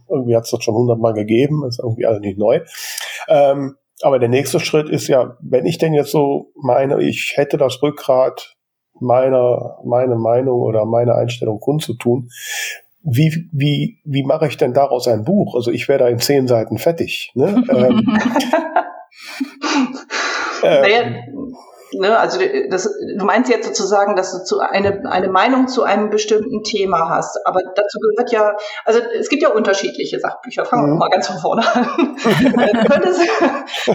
[0.09, 2.61] irgendwie hat es das schon hundertmal gegeben, ist irgendwie alles nicht neu.
[3.27, 7.57] Ähm, aber der nächste Schritt ist ja, wenn ich denn jetzt so meine, ich hätte
[7.57, 8.55] das Rückgrat
[8.99, 12.29] meiner, meine Meinung oder meine Einstellung kundzutun,
[13.03, 15.55] wie, wie, wie mache ich denn daraus ein Buch?
[15.55, 17.31] Also ich wäre da in zehn Seiten fertig.
[17.33, 17.63] Ne?
[17.69, 18.19] ähm,
[20.63, 21.55] ähm,
[21.93, 26.09] Ne, also das, du meinst jetzt sozusagen, dass du zu eine, eine Meinung zu einem
[26.09, 27.37] bestimmten Thema hast.
[27.45, 30.63] Aber dazu gehört ja, also es gibt ja unterschiedliche Sachbücher.
[30.63, 30.99] Fangen wir mhm.
[30.99, 32.15] mal ganz von vorne an.
[32.23, 33.21] du könntest,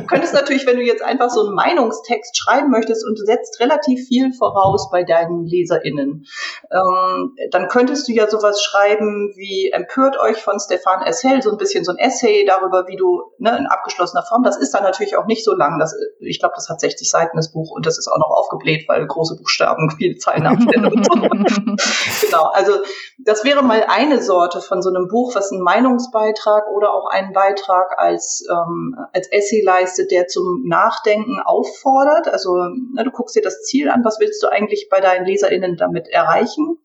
[0.09, 4.07] könntest natürlich, wenn du jetzt einfach so einen Meinungstext schreiben möchtest und du setzt relativ
[4.07, 6.27] viel voraus bei deinen LeserInnen,
[6.71, 11.57] ähm, dann könntest du ja sowas schreiben wie Empört euch von Stefan Essel, so ein
[11.57, 14.43] bisschen so ein Essay darüber, wie du ne, in abgeschlossener Form.
[14.43, 15.79] Das ist dann natürlich auch nicht so lang.
[15.79, 17.71] Das, ich glaube, das hat 60 Seiten, das Buch.
[17.71, 21.13] Und das ist auch noch aufgebläht, weil große Buchstaben, viele Zeilenabstände und so.
[22.27, 22.73] genau, also
[23.19, 27.33] das wäre mal eine Sorte von so einem Buch, was einen Meinungsbeitrag oder auch einen
[27.33, 32.29] Beitrag als, ähm, als Essay leistet, der zum Nachdenken auffordert.
[32.29, 35.77] Also ne, du guckst dir das Ziel an, was willst du eigentlich bei deinen LeserInnen
[35.77, 36.79] damit erreichen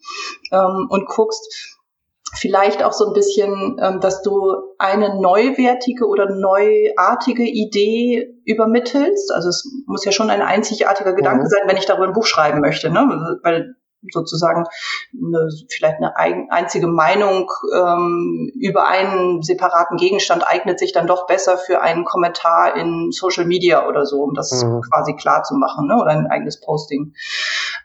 [0.51, 1.79] ähm, und guckst,
[2.37, 9.31] vielleicht auch so ein bisschen, ähm, dass du eine neuwertige oder neuartige Idee übermittelst.
[9.33, 11.49] Also es muss ja schon ein einzigartiger Gedanke mhm.
[11.49, 13.39] sein, wenn ich darüber ein Buch schreiben möchte, ne?
[13.43, 13.75] Weil
[14.09, 14.65] sozusagen
[15.13, 16.17] eine, vielleicht eine
[16.49, 22.75] einzige Meinung ähm, über einen separaten Gegenstand eignet sich dann doch besser für einen Kommentar
[22.75, 24.81] in Social Media oder so, um das mhm.
[24.81, 25.95] quasi klar zu machen, ne?
[25.95, 27.13] oder ein eigenes Posting.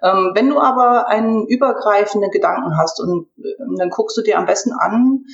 [0.03, 4.47] Ähm, wenn du aber einen übergreifenden Gedanken hast und äh, dann guckst du dir am
[4.47, 5.25] besten an,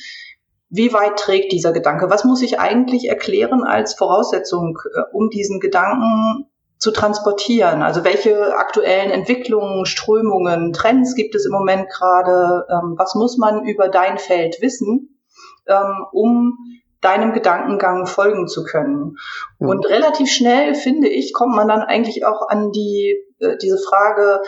[0.74, 2.08] wie weit trägt dieser Gedanke?
[2.08, 6.46] Was muss ich eigentlich erklären als Voraussetzung, äh, um diesen Gedanken
[6.78, 7.82] zu transportieren?
[7.82, 12.66] Also welche aktuellen Entwicklungen, Strömungen, Trends gibt es im Moment gerade?
[12.70, 15.20] Ähm, was muss man über dein Feld wissen,
[15.66, 16.56] ähm, um
[17.02, 19.16] deinem Gedankengang folgen zu können?
[19.58, 19.68] Mhm.
[19.68, 24.40] Und relativ schnell, finde ich, kommt man dann eigentlich auch an die, äh, diese Frage,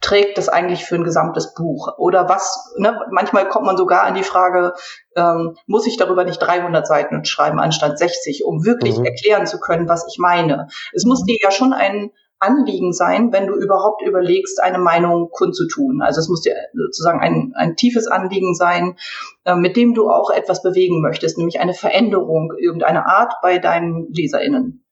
[0.00, 1.98] trägt das eigentlich für ein gesamtes Buch?
[1.98, 4.74] Oder was, ne, manchmal kommt man sogar an die Frage,
[5.16, 9.04] ähm, muss ich darüber nicht 300 Seiten schreiben anstatt 60, um wirklich mhm.
[9.04, 10.68] erklären zu können, was ich meine?
[10.92, 12.10] Es muss dir ja schon ein
[12.46, 16.02] Anliegen sein, wenn du überhaupt überlegst, eine Meinung kundzutun.
[16.02, 18.96] Also es muss dir sozusagen ein, ein tiefes Anliegen sein,
[19.44, 24.12] äh, mit dem du auch etwas bewegen möchtest, nämlich eine Veränderung irgendeiner Art bei deinen
[24.12, 24.84] LeserInnen.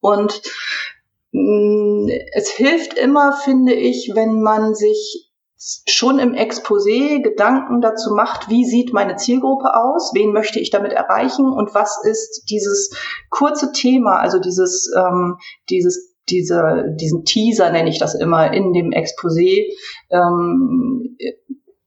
[0.00, 0.42] Und
[1.32, 5.30] Mm, es hilft immer, finde ich, wenn man sich
[5.86, 10.92] schon im Exposé Gedanken dazu macht, wie sieht meine Zielgruppe aus, wen möchte ich damit
[10.92, 12.96] erreichen und was ist dieses
[13.28, 15.36] kurze Thema, also dieses, ähm,
[15.68, 19.72] dieses diese, diesen Teaser nenne ich das immer in dem Exposé,
[20.10, 21.16] ähm,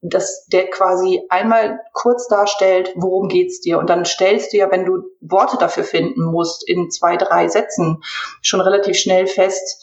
[0.02, 4.86] dass der quasi einmal kurz darstellt, worum geht's dir und dann stellst du ja, wenn
[4.86, 8.02] du Worte dafür finden musst, in zwei, drei Sätzen
[8.42, 9.82] schon relativ schnell fest,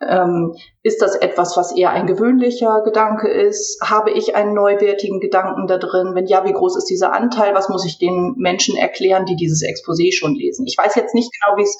[0.00, 3.80] ähm, ist das etwas, was eher ein gewöhnlicher Gedanke ist?
[3.82, 6.14] Habe ich einen neuwertigen Gedanken da drin?
[6.14, 7.54] Wenn ja, wie groß ist dieser Anteil?
[7.54, 10.66] Was muss ich den Menschen erklären, die dieses Exposé schon lesen?
[10.66, 11.78] Ich weiß jetzt nicht genau, wie es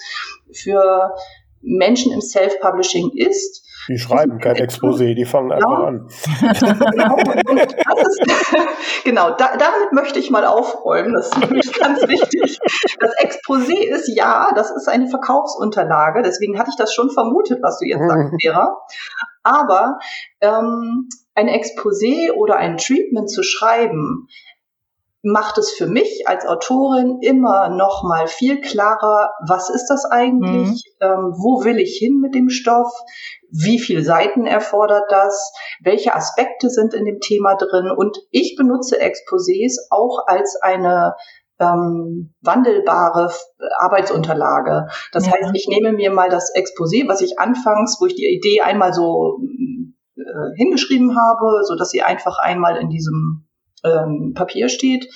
[0.62, 1.14] für
[1.66, 3.64] Menschen im Self-Publishing ist.
[3.88, 5.68] Die schreiben kein Exposé, die fangen genau.
[5.68, 6.08] einfach an.
[6.90, 11.14] genau, ist, genau da, damit möchte ich mal aufräumen.
[11.14, 12.58] Das ist ganz wichtig.
[12.98, 16.22] Das Exposé ist ja, das ist eine Verkaufsunterlage.
[16.22, 18.76] Deswegen hatte ich das schon vermutet, was du jetzt sagst, Vera.
[19.44, 19.98] Aber
[20.40, 24.26] ähm, ein Exposé oder ein Treatment zu schreiben,
[25.26, 30.68] macht es für mich als Autorin immer noch mal viel klarer, was ist das eigentlich,
[30.68, 30.82] mhm.
[31.00, 32.92] ähm, wo will ich hin mit dem Stoff,
[33.50, 39.02] wie viele Seiten erfordert das, welche Aspekte sind in dem Thema drin und ich benutze
[39.02, 41.16] Exposés auch als eine
[41.58, 43.32] ähm, wandelbare
[43.78, 44.86] Arbeitsunterlage.
[45.10, 45.32] Das ja.
[45.32, 48.92] heißt, ich nehme mir mal das Exposé, was ich anfangs, wo ich die Idee einmal
[48.92, 49.40] so
[50.16, 53.45] äh, hingeschrieben habe, so dass sie einfach einmal in diesem
[53.86, 55.08] ähm, Papier steht.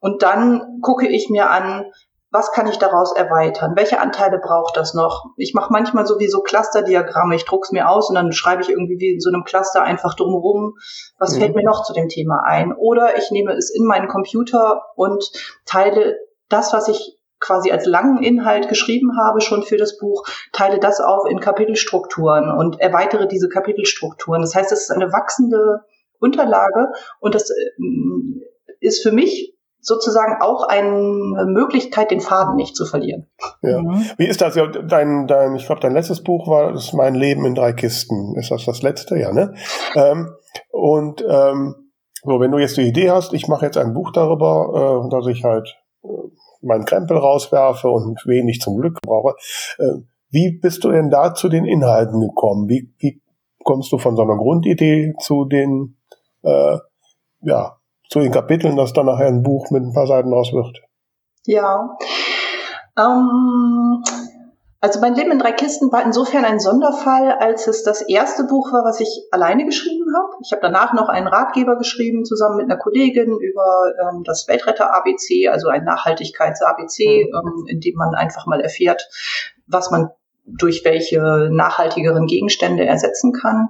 [0.00, 1.86] Und dann gucke ich mir an,
[2.34, 3.74] was kann ich daraus erweitern?
[3.76, 5.24] Welche Anteile braucht das noch?
[5.36, 9.14] Ich mache manchmal sowieso Clusterdiagramme, ich druck's mir aus und dann schreibe ich irgendwie wie
[9.14, 10.74] in so einem Cluster einfach drumherum,
[11.16, 11.40] was mhm.
[11.40, 12.72] fällt mir noch zu dem Thema ein?
[12.72, 15.24] Oder ich nehme es in meinen Computer und
[15.64, 20.80] teile das, was ich quasi als langen Inhalt geschrieben habe, schon für das Buch, teile
[20.80, 24.40] das auf in Kapitelstrukturen und erweitere diese Kapitelstrukturen.
[24.40, 25.84] Das heißt, es ist eine wachsende
[26.20, 26.88] Unterlage
[27.20, 27.54] und das äh,
[28.80, 33.26] ist für mich sozusagen auch eine Möglichkeit, den Faden nicht zu verlieren.
[33.62, 33.82] Ja.
[33.82, 34.04] Mhm.
[34.16, 34.54] Wie ist das?
[34.54, 38.34] Dein, dein, ich glaube, dein letztes Buch war das Mein Leben in drei Kisten.
[38.36, 39.18] Ist das das letzte?
[39.18, 39.54] Ja, ne?
[39.94, 40.30] Ähm,
[40.70, 41.74] und ähm,
[42.22, 45.26] so, wenn du jetzt die Idee hast, ich mache jetzt ein Buch darüber, äh, dass
[45.26, 46.08] ich halt äh,
[46.62, 49.34] meinen Krempel rauswerfe und wenig zum Glück brauche.
[49.78, 50.00] Äh,
[50.30, 52.68] wie bist du denn da zu den Inhalten gekommen?
[52.68, 53.22] Wie, wie
[53.62, 55.96] kommst du von so einer Grundidee zu den
[56.44, 56.78] äh,
[57.40, 57.76] ja,
[58.08, 60.80] zu den Kapiteln, dass dann nachher ein Buch mit ein paar Seiten raus wird.
[61.46, 61.96] Ja.
[62.96, 64.02] Ähm,
[64.80, 68.70] also mein Leben in drei Kisten war insofern ein Sonderfall, als es das erste Buch
[68.70, 70.36] war, was ich alleine geschrieben habe.
[70.44, 75.48] Ich habe danach noch einen Ratgeber geschrieben, zusammen mit einer Kollegin über ähm, das Weltretter-ABC,
[75.48, 77.34] also ein Nachhaltigkeits-ABC, mhm.
[77.34, 79.08] ähm, in dem man einfach mal erfährt,
[79.66, 80.10] was man
[80.44, 83.68] durch welche nachhaltigeren Gegenstände ersetzen kann.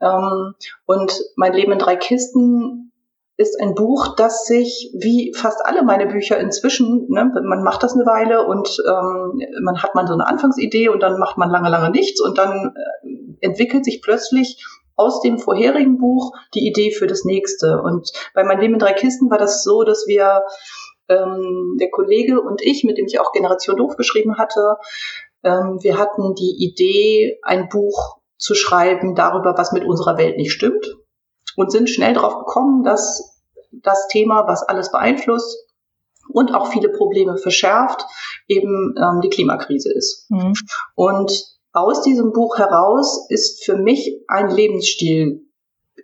[0.00, 0.54] Ähm,
[0.86, 2.92] und mein Leben in drei Kisten
[3.36, 7.94] ist ein Buch, das sich wie fast alle meine Bücher inzwischen, ne, man macht das
[7.94, 11.70] eine Weile und ähm, man hat man so eine Anfangsidee und dann macht man lange,
[11.70, 14.62] lange nichts und dann äh, entwickelt sich plötzlich
[14.94, 17.80] aus dem vorherigen Buch die Idee für das nächste.
[17.80, 20.42] Und bei Mein Leben in drei Kisten war das so, dass wir,
[21.08, 24.76] ähm, der Kollege und ich, mit dem ich auch Generation Doof geschrieben hatte,
[25.42, 30.96] wir hatten die Idee, ein Buch zu schreiben darüber, was mit unserer Welt nicht stimmt
[31.56, 33.38] und sind schnell darauf gekommen, dass
[33.72, 35.56] das Thema, was alles beeinflusst
[36.28, 38.04] und auch viele Probleme verschärft,
[38.48, 40.30] eben ähm, die Klimakrise ist.
[40.30, 40.54] Mhm.
[40.94, 41.32] Und
[41.72, 45.46] aus diesem Buch heraus ist für mich ein Lebensstil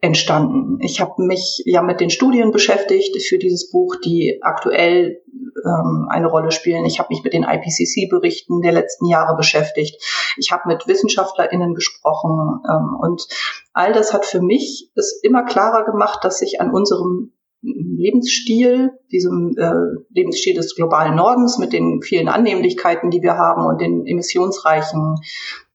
[0.00, 0.78] entstanden.
[0.80, 5.22] Ich habe mich ja mit den Studien beschäftigt für dieses Buch, die aktuell
[5.64, 6.84] ähm, eine Rolle spielen.
[6.84, 10.02] Ich habe mich mit den IPCC-Berichten der letzten Jahre beschäftigt.
[10.36, 13.26] Ich habe mit WissenschaftlerInnen gesprochen ähm, und
[13.72, 17.32] all das hat für mich es immer klarer gemacht, dass sich an unserem
[17.62, 19.72] Lebensstil, diesem äh,
[20.10, 25.16] Lebensstil des globalen Nordens mit den vielen Annehmlichkeiten, die wir haben und den emissionsreichen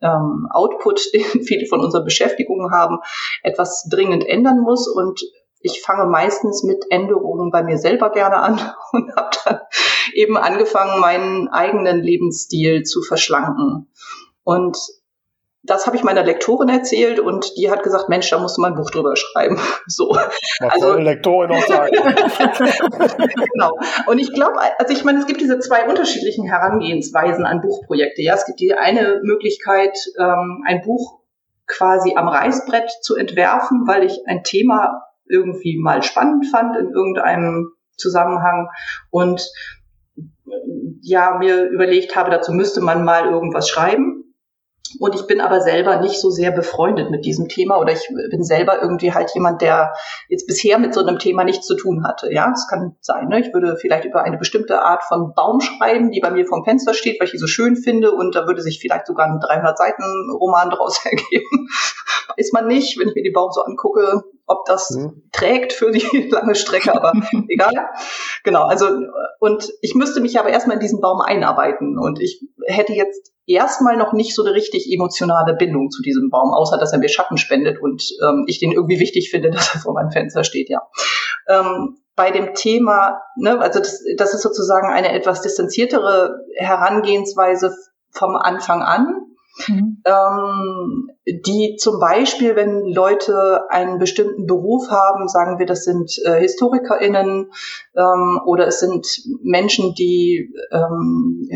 [0.02, 3.00] ähm, Output, den viele von unseren Beschäftigungen haben,
[3.44, 4.88] etwas dringend ändern muss.
[4.88, 5.22] Und
[5.62, 8.60] ich fange meistens mit Änderungen bei mir selber gerne an
[8.92, 9.60] und habe dann
[10.14, 13.88] eben angefangen, meinen eigenen Lebensstil zu verschlanken.
[14.44, 14.78] Und
[15.64, 18.70] das habe ich meiner Lektorin erzählt und die hat gesagt, Mensch, da musst du mal
[18.70, 19.60] ein Buch drüber schreiben.
[19.88, 20.10] So.
[20.10, 21.96] Was also, soll eine Lektorin auch sagen?
[23.54, 23.78] genau.
[24.08, 28.22] Und ich glaube, also ich meine, es gibt diese zwei unterschiedlichen Herangehensweisen an Buchprojekte.
[28.22, 31.20] Ja, es gibt die eine Möglichkeit, ähm, ein Buch
[31.68, 37.72] quasi am Reißbrett zu entwerfen, weil ich ein Thema irgendwie mal spannend fand in irgendeinem
[37.98, 38.70] Zusammenhang
[39.10, 39.52] und
[41.02, 44.31] ja, mir überlegt habe, dazu müsste man mal irgendwas schreiben.
[45.00, 48.44] Und ich bin aber selber nicht so sehr befreundet mit diesem Thema oder ich bin
[48.44, 49.94] selber irgendwie halt jemand, der
[50.28, 52.32] jetzt bisher mit so einem Thema nichts zu tun hatte.
[52.32, 53.28] Ja, es kann sein.
[53.28, 53.40] Ne?
[53.40, 56.94] Ich würde vielleicht über eine bestimmte Art von Baum schreiben, die bei mir vom Fenster
[56.94, 59.78] steht, weil ich die so schön finde und da würde sich vielleicht sogar ein 300
[59.78, 61.68] Seiten Roman draus ergeben.
[62.38, 65.24] Weiß man nicht, wenn ich mir die Baum so angucke, ob das mhm.
[65.32, 67.14] trägt für die lange Strecke, aber
[67.48, 67.74] egal.
[68.44, 68.88] Genau, also
[69.40, 73.98] und ich müsste mich aber erstmal in diesen Baum einarbeiten und ich hätte jetzt erstmal
[73.98, 77.38] noch nicht so eine richtig emotionale Bindung zu diesem Baum, außer dass er mir Schatten
[77.38, 80.82] spendet und ähm, ich den irgendwie wichtig finde, dass er vor meinem Fenster steht, ja.
[81.48, 87.74] Ähm, bei dem Thema, ne, also das, das ist sozusagen eine etwas distanziertere Herangehensweise
[88.12, 89.31] vom Anfang an,
[89.68, 90.02] Mhm.
[90.06, 96.40] Ähm, die zum Beispiel, wenn Leute einen bestimmten Beruf haben, sagen wir, das sind äh,
[96.40, 97.52] HistorikerInnen
[97.96, 99.08] ähm, oder es sind
[99.44, 101.50] Menschen, die ähm,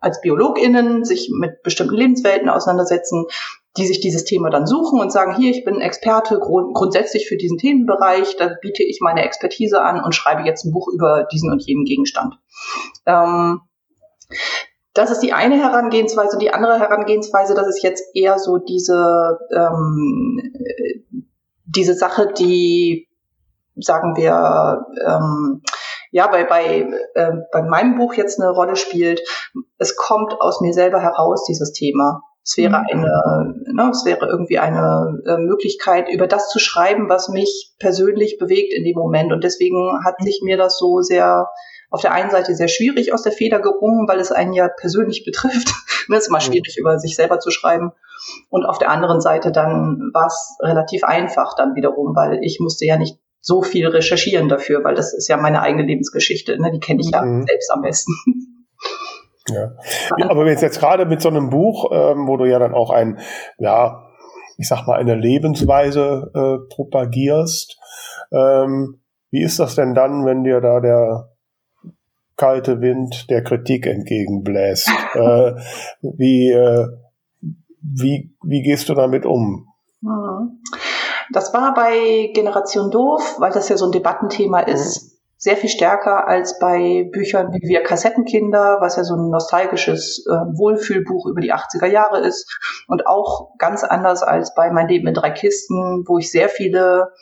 [0.00, 3.26] als BiologInnen sich mit bestimmten Lebenswelten auseinandersetzen,
[3.76, 7.36] die sich dieses Thema dann suchen und sagen, hier, ich bin Experte grund grundsätzlich für
[7.36, 11.50] diesen Themenbereich, da biete ich meine Expertise an und schreibe jetzt ein Buch über diesen
[11.50, 12.34] und jenen Gegenstand.
[13.06, 13.62] Ähm,
[14.94, 16.38] das ist die eine Herangehensweise.
[16.38, 20.54] Die andere Herangehensweise, das ist jetzt eher so diese, ähm,
[21.64, 23.08] diese Sache, die,
[23.74, 25.62] sagen wir, ähm,
[26.12, 29.20] ja, bei, bei, äh, bei meinem Buch jetzt eine Rolle spielt.
[29.78, 32.22] Es kommt aus mir selber heraus, dieses Thema.
[32.44, 32.84] Es wäre mhm.
[32.88, 38.38] eine, ne, es wäre irgendwie eine äh, Möglichkeit, über das zu schreiben, was mich persönlich
[38.38, 39.32] bewegt in dem Moment.
[39.32, 41.48] Und deswegen hat sich mir das so sehr
[41.94, 45.24] auf der einen Seite sehr schwierig aus der Feder gerungen, weil es einen ja persönlich
[45.24, 45.68] betrifft.
[46.10, 47.92] Es ist immer schwierig, über sich selber zu schreiben.
[48.50, 52.84] Und auf der anderen Seite dann war es relativ einfach dann wiederum, weil ich musste
[52.84, 56.60] ja nicht so viel recherchieren dafür, weil das ist ja meine eigene Lebensgeschichte.
[56.60, 56.72] Ne?
[56.72, 57.46] Die kenne ich ja mhm.
[57.46, 58.12] selbst am besten.
[59.50, 59.72] Ja.
[60.16, 60.30] ja.
[60.30, 63.18] aber jetzt, jetzt gerade mit so einem Buch, ähm, wo du ja dann auch ein,
[63.58, 64.08] ja,
[64.56, 67.78] ich sag mal, eine Lebensweise äh, propagierst,
[68.32, 71.33] ähm, wie ist das denn dann, wenn dir da der
[72.36, 74.88] kalte Wind der Kritik entgegenbläst.
[75.14, 75.54] äh,
[76.02, 76.88] wie, äh,
[77.80, 79.68] wie, wie gehst du damit um?
[80.02, 80.60] Hm.
[81.32, 84.68] Das war bei Generation Doof, weil das ja so ein Debattenthema mhm.
[85.44, 90.30] Sehr viel stärker als bei Büchern wie Wir Kassettenkinder, was ja so ein nostalgisches äh,
[90.30, 92.58] Wohlfühlbuch über die 80er Jahre ist.
[92.88, 97.12] Und auch ganz anders als bei Mein Leben in drei Kisten, wo ich sehr viele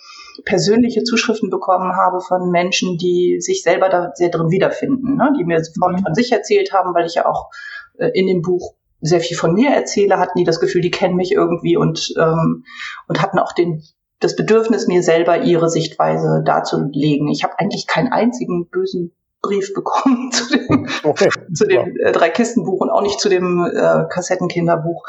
[0.45, 5.33] persönliche Zuschriften bekommen habe von Menschen, die sich selber da sehr drin wiederfinden, ne?
[5.37, 5.99] die mir mhm.
[5.99, 7.51] von sich erzählt haben, weil ich ja auch
[7.99, 11.17] äh, in dem Buch sehr viel von mir erzähle, hatten die das Gefühl, die kennen
[11.17, 12.63] mich irgendwie und, ähm,
[13.09, 13.83] und hatten auch den,
[14.23, 17.29] das Bedürfnis, mir selber ihre Sichtweise darzulegen.
[17.29, 21.29] Ich habe eigentlich keinen einzigen bösen Brief bekommen zu dem, okay.
[21.53, 25.05] zu dem äh, drei Kistenbuch und auch nicht zu dem äh, Kassettenkinderbuch.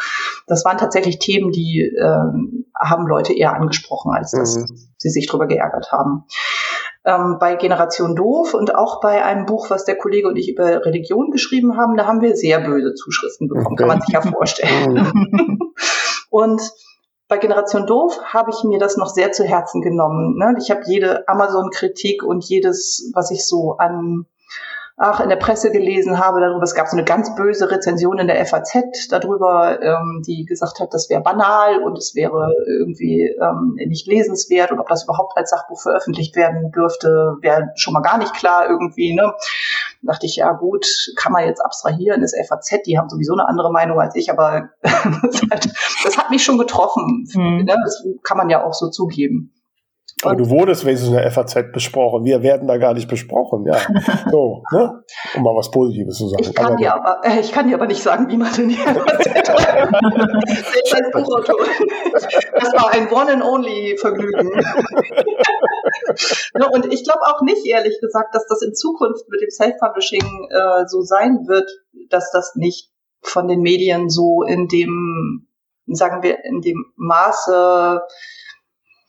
[0.47, 2.23] Das waren tatsächlich Themen, die äh,
[2.79, 4.75] haben Leute eher angesprochen, als dass mhm.
[4.97, 6.25] sie sich darüber geärgert haben.
[7.05, 10.83] Ähm, bei Generation Doof und auch bei einem Buch, was der Kollege und ich über
[10.83, 13.75] Religion geschrieben haben, da haben wir sehr böse Zuschriften bekommen, okay.
[13.77, 14.93] kann man sich ja vorstellen.
[14.93, 15.59] Mhm.
[16.31, 16.61] und
[17.33, 20.37] bei Generation Doof habe ich mir das noch sehr zu Herzen genommen.
[20.37, 20.53] Ne?
[20.59, 24.27] Ich habe jede Amazon-Kritik und jedes, was ich so an
[24.97, 26.61] ach, in der Presse gelesen habe darüber.
[26.61, 30.93] Es gab so eine ganz böse Rezension in der FAZ darüber, ähm, die gesagt hat,
[30.93, 35.49] das wäre banal und es wäre irgendwie ähm, nicht lesenswert und ob das überhaupt als
[35.49, 39.15] Sachbuch veröffentlicht werden dürfte, wäre schon mal gar nicht klar irgendwie.
[39.15, 39.33] Ne?
[40.03, 40.85] Da dachte ich, ja gut,
[41.15, 44.69] kann man jetzt abstrahieren, ist FAZ, die haben sowieso eine andere Meinung als ich, aber
[44.81, 45.69] das, hat,
[46.03, 47.25] das hat mich schon getroffen.
[47.33, 47.65] Mhm.
[47.65, 47.75] Ne?
[47.83, 49.53] Das kann man ja auch so zugeben.
[50.25, 52.23] Aber du wurdest wenigstens in der FAZ besprochen.
[52.23, 53.75] Wir werden da gar nicht besprochen, ja.
[54.31, 55.03] So, ne?
[55.35, 56.43] Um mal was Positives zu sagen.
[56.43, 58.69] Ich kann, aber, dir, aber, äh, ich kann dir aber nicht sagen, wie man in
[58.69, 61.57] die FAZ Selbst als Buchautor.
[62.13, 64.51] Das war ein One-and-Only-Vergnügen.
[66.55, 70.49] Ne, und ich glaube auch nicht, ehrlich gesagt, dass das in Zukunft mit dem Self-Publishing
[70.49, 71.69] äh, so sein wird,
[72.09, 75.47] dass das nicht von den Medien so in dem,
[75.87, 78.01] sagen wir, in dem Maße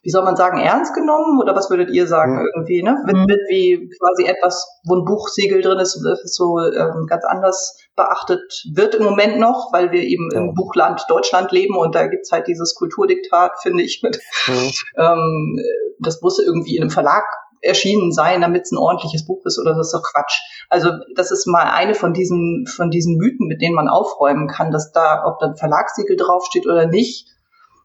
[0.05, 1.41] wie soll man sagen, ernst genommen?
[1.41, 2.47] Oder was würdet ihr sagen mhm.
[2.55, 3.03] irgendwie, ne?
[3.07, 3.29] Wird, mhm.
[3.29, 8.95] wird wie quasi etwas, wo ein Buchsiegel drin ist, so ähm, ganz anders beachtet wird
[8.95, 10.41] im Moment noch, weil wir eben ja.
[10.41, 14.71] im Buchland Deutschland leben und da gibt's halt dieses Kulturdiktat, finde ich, mit mhm.
[14.99, 15.61] ähm,
[16.01, 17.25] das muss irgendwie in einem Verlag
[17.63, 20.39] erschienen sein, damit es ein ordentliches Buch ist oder das ist doch Quatsch.
[20.69, 24.71] Also das ist mal eine von diesen von diesen Mythen, mit denen man aufräumen kann,
[24.71, 27.27] dass da ob dann Verlagssiegel draufsteht oder nicht,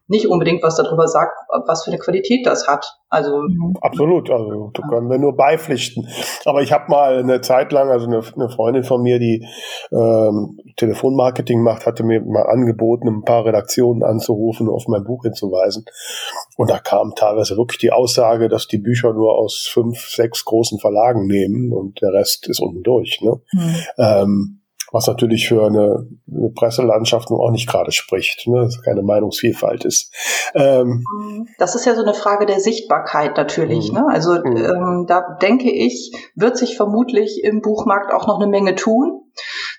[0.10, 1.38] nicht unbedingt was darüber sagt,
[1.68, 2.98] was für eine Qualität das hat.
[3.10, 3.76] Also mhm.
[3.82, 6.08] absolut, also da können wir nur beipflichten.
[6.46, 9.48] Aber ich habe mal eine Zeit lang, also eine, eine Freundin von mir, die
[9.92, 15.86] ähm, Telefonmarketing macht, hatte mir mal angeboten, ein paar Redaktionen anzurufen, auf mein Buch hinzuweisen.
[16.58, 20.80] Und da kam teilweise wirklich die Aussage, dass die Bücher nur aus fünf, sechs großen
[20.80, 23.22] Verlagen nehmen und der Rest ist unten durch.
[23.22, 23.40] Ne?
[23.54, 23.76] Mhm.
[23.98, 24.59] Ähm,
[24.92, 28.62] was natürlich für eine, eine Presselandschaft nun auch nicht gerade spricht, ne?
[28.62, 30.14] dass keine Meinungsvielfalt ist.
[30.56, 31.06] Ähm,
[31.58, 33.92] das ist ja so eine Frage der Sichtbarkeit natürlich.
[33.92, 33.98] Mhm.
[33.98, 34.06] Ne?
[34.10, 34.58] Also mhm.
[34.58, 39.22] ähm, da denke ich, wird sich vermutlich im Buchmarkt auch noch eine Menge tun.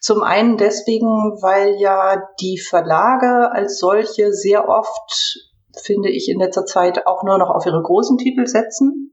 [0.00, 1.06] Zum einen deswegen,
[1.42, 5.38] weil ja die Verlage als solche sehr oft,
[5.82, 9.09] finde ich in letzter Zeit, auch nur noch auf ihre großen Titel setzen.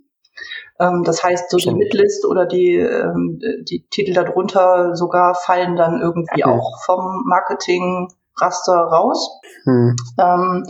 [0.79, 6.01] Ähm, das heißt, so die Midlist oder die, ähm, die Titel darunter sogar fallen dann
[6.01, 6.51] irgendwie mhm.
[6.51, 8.09] auch vom Marketing
[8.39, 9.39] Raster raus.
[9.65, 9.95] Mhm.
[10.19, 10.63] Ähm,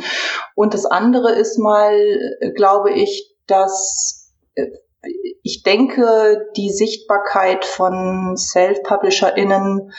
[0.55, 1.93] und das andere ist mal,
[2.55, 4.67] glaube ich, dass äh,
[5.43, 9.91] ich denke, die Sichtbarkeit von Self-PublisherInnen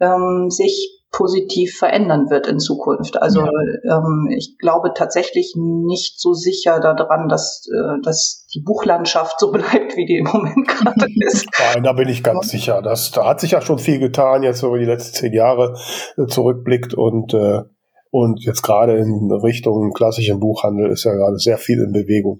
[0.00, 3.20] ähm, sich positiv verändern wird in Zukunft.
[3.20, 3.96] Also ja.
[3.96, 9.96] ähm, ich glaube tatsächlich nicht so sicher daran, dass, äh, dass die Buchlandschaft so bleibt,
[9.96, 11.46] wie die im Moment gerade ist.
[11.58, 12.58] Nein, da bin ich ganz ja.
[12.58, 12.82] sicher.
[12.82, 15.78] Das, da hat sich ja schon viel getan, jetzt wenn man die letzten zehn Jahre
[16.18, 17.62] äh, zurückblickt und äh,
[18.10, 22.38] und jetzt gerade in Richtung klassischen Buchhandel ist ja gerade sehr viel in Bewegung.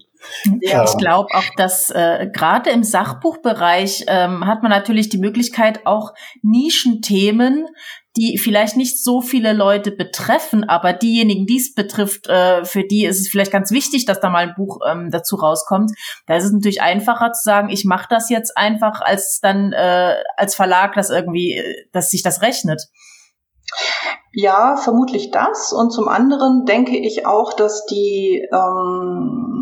[0.63, 5.85] Ja, ich glaube auch, dass äh, gerade im Sachbuchbereich ähm, hat man natürlich die Möglichkeit,
[5.85, 7.67] auch Nischenthemen
[8.17, 13.05] die vielleicht nicht so viele Leute betreffen, aber diejenigen, die es betrifft, äh, für die
[13.05, 15.93] ist es vielleicht ganz wichtig, dass da mal ein Buch ähm, dazu rauskommt.
[16.27, 20.15] Da ist es natürlich einfacher zu sagen, ich mache das jetzt einfach, als dann äh,
[20.37, 21.63] als Verlag, dass irgendwie,
[21.93, 22.83] dass sich das rechnet.
[24.33, 25.73] Ja, vermutlich das.
[25.73, 29.57] Und zum anderen denke ich auch, dass die ähm,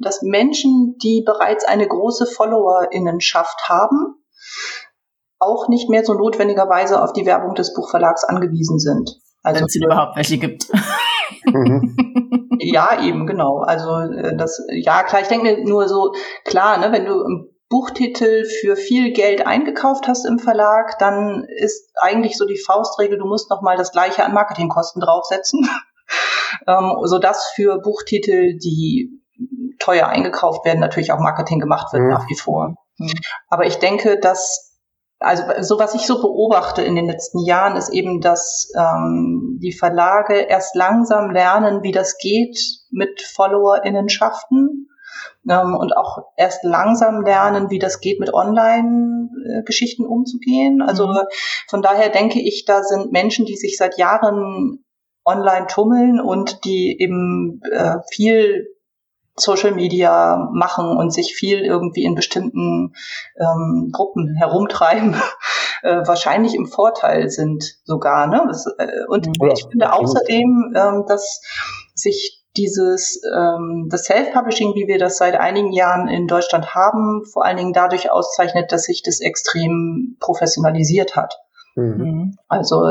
[0.00, 4.16] dass Menschen, die bereits eine große Followerinnenschaft haben,
[5.40, 9.18] auch nicht mehr so notwendigerweise auf die Werbung des Buchverlags angewiesen sind.
[9.42, 10.66] Also Wenn es überhaupt welche gibt.
[11.46, 11.96] Mhm.
[12.60, 13.60] ja, eben, genau.
[13.60, 16.12] Also äh, das, ja klar, ich denke nur so,
[16.44, 21.90] klar, ne, wenn du einen Buchtitel für viel Geld eingekauft hast im Verlag, dann ist
[22.00, 25.66] eigentlich so die Faustregel, du musst nochmal das gleiche an Marketingkosten draufsetzen.
[26.66, 29.22] ähm, sodass für Buchtitel, die
[29.78, 32.10] teuer eingekauft werden, natürlich auch Marketing gemacht wird mhm.
[32.10, 32.74] nach wie vor.
[32.98, 33.12] Mhm.
[33.48, 34.69] Aber ich denke, dass
[35.20, 39.72] also so was ich so beobachte in den letzten Jahren ist eben, dass ähm, die
[39.72, 42.58] Verlage erst langsam lernen, wie das geht
[42.90, 44.88] mit FollowerInnenschaften
[45.48, 50.80] ähm, und auch erst langsam lernen, wie das geht mit Online-Geschichten umzugehen.
[50.80, 51.18] Also mhm.
[51.68, 54.84] von daher denke ich, da sind Menschen, die sich seit Jahren
[55.26, 58.66] online tummeln und die eben äh, viel
[59.36, 62.94] Social Media machen und sich viel irgendwie in bestimmten
[63.38, 65.14] ähm, Gruppen herumtreiben,
[65.82, 68.26] äh, wahrscheinlich im Vorteil sind sogar.
[68.26, 68.42] Ne?
[68.48, 71.40] Das, äh, und ja, ich finde außerdem, ähm, dass
[71.94, 77.44] sich dieses ähm, das Self-Publishing, wie wir das seit einigen Jahren in Deutschland haben, vor
[77.44, 81.38] allen Dingen dadurch auszeichnet, dass sich das extrem professionalisiert hat.
[81.74, 82.36] Mhm.
[82.48, 82.82] Also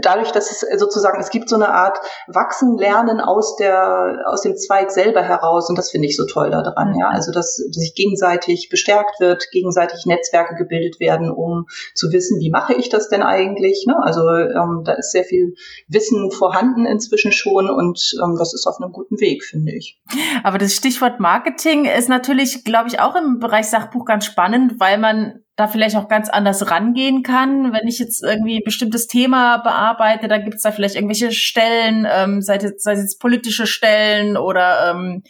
[0.00, 1.98] dadurch, dass es sozusagen, es gibt so eine Art
[2.28, 6.50] Wachsen, Lernen aus der, aus dem Zweig selber heraus und das finde ich so toll
[6.50, 7.08] daran, ja.
[7.08, 12.50] Also, dass, dass sich gegenseitig bestärkt wird, gegenseitig Netzwerke gebildet werden, um zu wissen, wie
[12.50, 13.96] mache ich das denn eigentlich, ne?
[14.02, 15.54] Also, ähm, da ist sehr viel
[15.88, 20.00] Wissen vorhanden inzwischen schon und ähm, das ist auf einem guten Weg, finde ich.
[20.42, 24.98] Aber das Stichwort Marketing ist natürlich, glaube ich, auch im Bereich Sachbuch ganz spannend, weil
[24.98, 27.72] man da vielleicht auch ganz anders rangehen kann.
[27.72, 32.06] Wenn ich jetzt irgendwie ein bestimmtes Thema bearbeite, da gibt es da vielleicht irgendwelche Stellen,
[32.10, 35.22] ähm, sei, es, sei es jetzt politische Stellen oder ähm,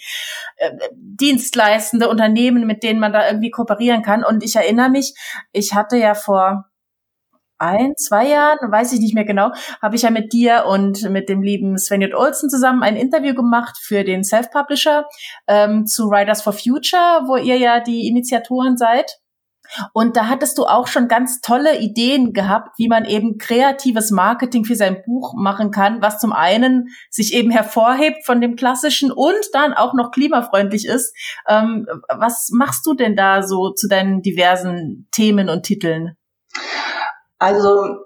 [0.56, 4.24] äh, dienstleistende Unternehmen, mit denen man da irgendwie kooperieren kann.
[4.24, 5.14] Und ich erinnere mich,
[5.52, 6.64] ich hatte ja vor
[7.58, 11.28] ein, zwei Jahren, weiß ich nicht mehr genau, habe ich ja mit dir und mit
[11.28, 15.06] dem lieben Svenjot Olsen zusammen ein Interview gemacht für den Self-Publisher
[15.46, 19.20] ähm, zu Writers for Future, wo ihr ja die Initiatoren seid.
[19.92, 24.64] Und da hattest du auch schon ganz tolle Ideen gehabt, wie man eben kreatives Marketing
[24.64, 29.34] für sein Buch machen kann, was zum einen sich eben hervorhebt von dem klassischen und
[29.52, 31.14] dann auch noch klimafreundlich ist.
[31.48, 36.16] Ähm, was machst du denn da so zu deinen diversen Themen und Titeln?
[37.38, 37.96] Also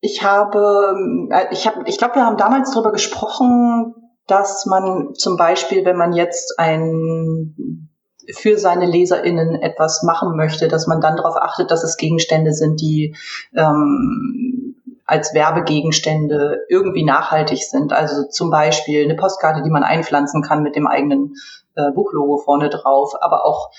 [0.00, 3.94] ich habe, äh, ich habe, ich glaube, wir haben damals darüber gesprochen,
[4.26, 7.89] dass man zum Beispiel, wenn man jetzt ein
[8.34, 12.80] für seine LeserInnen etwas machen möchte, dass man dann darauf achtet, dass es Gegenstände sind,
[12.80, 13.16] die
[13.54, 14.76] ähm,
[15.10, 17.92] als Werbegegenstände irgendwie nachhaltig sind.
[17.92, 21.34] Also zum Beispiel eine Postkarte, die man einpflanzen kann mit dem eigenen
[21.74, 23.70] äh, Buchlogo vorne drauf, aber auch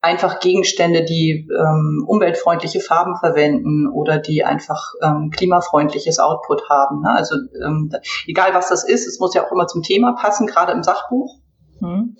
[0.00, 7.02] einfach Gegenstände, die ähm, umweltfreundliche Farben verwenden oder die einfach ähm, klimafreundliches Output haben.
[7.02, 7.10] Ne?
[7.10, 7.90] Also ähm,
[8.26, 11.38] egal was das ist, es muss ja auch immer zum Thema passen, gerade im Sachbuch.
[11.80, 12.16] Mhm.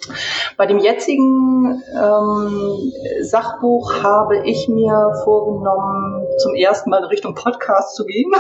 [0.57, 2.93] Bei dem jetzigen ähm,
[3.23, 8.31] Sachbuch habe ich mir vorgenommen, zum ersten Mal in Richtung Podcast zu gehen.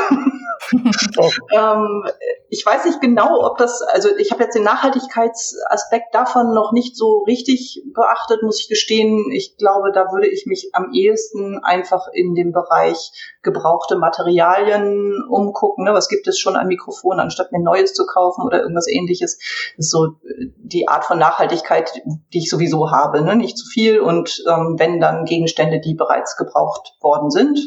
[1.18, 1.30] oh.
[1.52, 2.04] ähm,
[2.50, 6.96] ich weiß nicht genau, ob das, also ich habe jetzt den Nachhaltigkeitsaspekt davon noch nicht
[6.96, 9.30] so richtig beachtet, muss ich gestehen.
[9.32, 13.10] Ich glaube, da würde ich mich am ehesten einfach in dem Bereich
[13.42, 15.84] gebrauchte Materialien umgucken.
[15.84, 15.92] Ne?
[15.94, 19.38] Was gibt es schon an Mikrofon, anstatt mir neues zu kaufen oder irgendwas ähnliches.
[19.76, 20.16] Das ist so
[20.56, 21.90] die Art von Nachhaltigkeit,
[22.32, 23.22] die ich sowieso habe.
[23.22, 23.34] Ne?
[23.34, 27.58] Nicht zu viel und ähm, wenn dann Gegenstände, die bereits gebraucht worden sind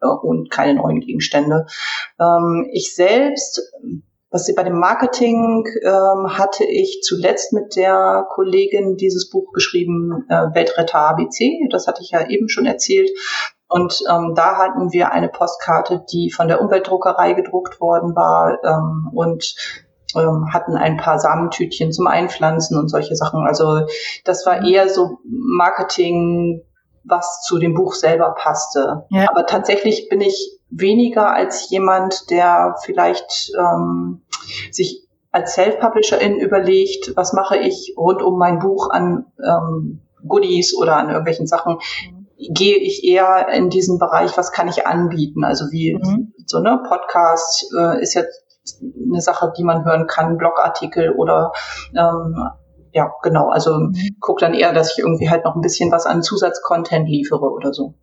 [0.00, 1.66] äh, und keine neuen Gegenstände.
[2.18, 3.60] Ähm, ich selbst
[4.32, 10.54] was bei dem Marketing ähm, hatte ich zuletzt mit der Kollegin dieses Buch geschrieben, äh,
[10.54, 11.68] Weltretter ABC.
[11.70, 13.10] Das hatte ich ja eben schon erzählt.
[13.68, 19.10] Und ähm, da hatten wir eine Postkarte, die von der Umweltdruckerei gedruckt worden war ähm,
[19.14, 19.54] und
[20.16, 23.44] ähm, hatten ein paar Samentütchen zum Einpflanzen und solche Sachen.
[23.46, 23.86] Also
[24.24, 26.62] das war eher so Marketing,
[27.04, 29.06] was zu dem Buch selber passte.
[29.10, 29.28] Ja.
[29.30, 34.22] Aber tatsächlich bin ich weniger als jemand, der vielleicht ähm,
[34.70, 40.96] sich als Self-Publisherin überlegt, was mache ich rund um mein Buch an ähm, Goodies oder
[40.96, 42.26] an irgendwelchen Sachen, mhm.
[42.36, 45.44] gehe ich eher in diesen Bereich, was kann ich anbieten?
[45.44, 46.32] Also wie mhm.
[46.46, 48.41] so ne Podcast äh, ist jetzt
[48.80, 51.52] eine Sache, die man hören kann, Blogartikel oder
[51.96, 52.50] ähm,
[52.92, 53.48] ja, genau.
[53.48, 54.16] Also mhm.
[54.20, 57.72] guck dann eher, dass ich irgendwie halt noch ein bisschen was an Zusatzcontent liefere oder
[57.72, 57.94] so.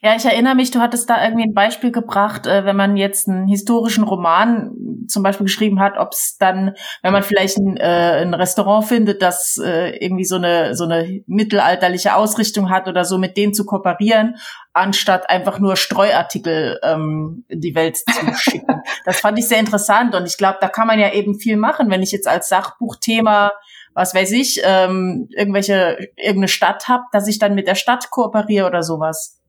[0.00, 3.28] Ja, ich erinnere mich, du hattest da irgendwie ein Beispiel gebracht, äh, wenn man jetzt
[3.28, 4.70] einen historischen Roman
[5.08, 9.22] zum Beispiel geschrieben hat, ob es dann, wenn man vielleicht ein, äh, ein Restaurant findet,
[9.22, 13.66] das äh, irgendwie so eine so eine mittelalterliche Ausrichtung hat oder so, mit denen zu
[13.66, 14.36] kooperieren,
[14.72, 18.82] anstatt einfach nur Streuartikel ähm, in die Welt zu schicken.
[19.04, 21.90] das fand ich sehr interessant und ich glaube, da kann man ja eben viel machen,
[21.90, 23.50] wenn ich jetzt als Sachbuchthema
[23.94, 28.66] was weiß ich, ähm, irgendwelche, irgendeine Stadt habe, dass ich dann mit der Stadt kooperiere
[28.66, 29.40] oder sowas?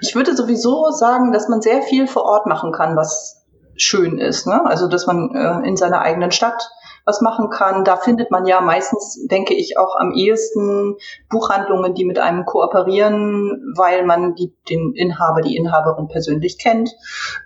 [0.00, 3.44] Ich würde sowieso sagen, dass man sehr viel vor Ort machen kann, was
[3.76, 4.46] schön ist.
[4.46, 4.60] Ne?
[4.64, 6.70] Also, dass man äh, in seiner eigenen Stadt
[7.06, 7.84] was machen kann.
[7.84, 10.96] Da findet man ja meistens, denke ich, auch am ehesten
[11.30, 16.90] Buchhandlungen, die mit einem kooperieren, weil man die, den Inhaber, die Inhaberin persönlich kennt.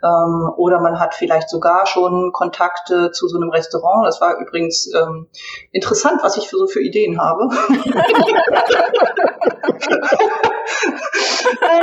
[0.02, 4.06] Ähm, oder man hat vielleicht sogar schon Kontakte zu so einem Restaurant.
[4.06, 5.28] Das war übrigens ähm,
[5.72, 7.50] interessant, was ich für so für Ideen habe.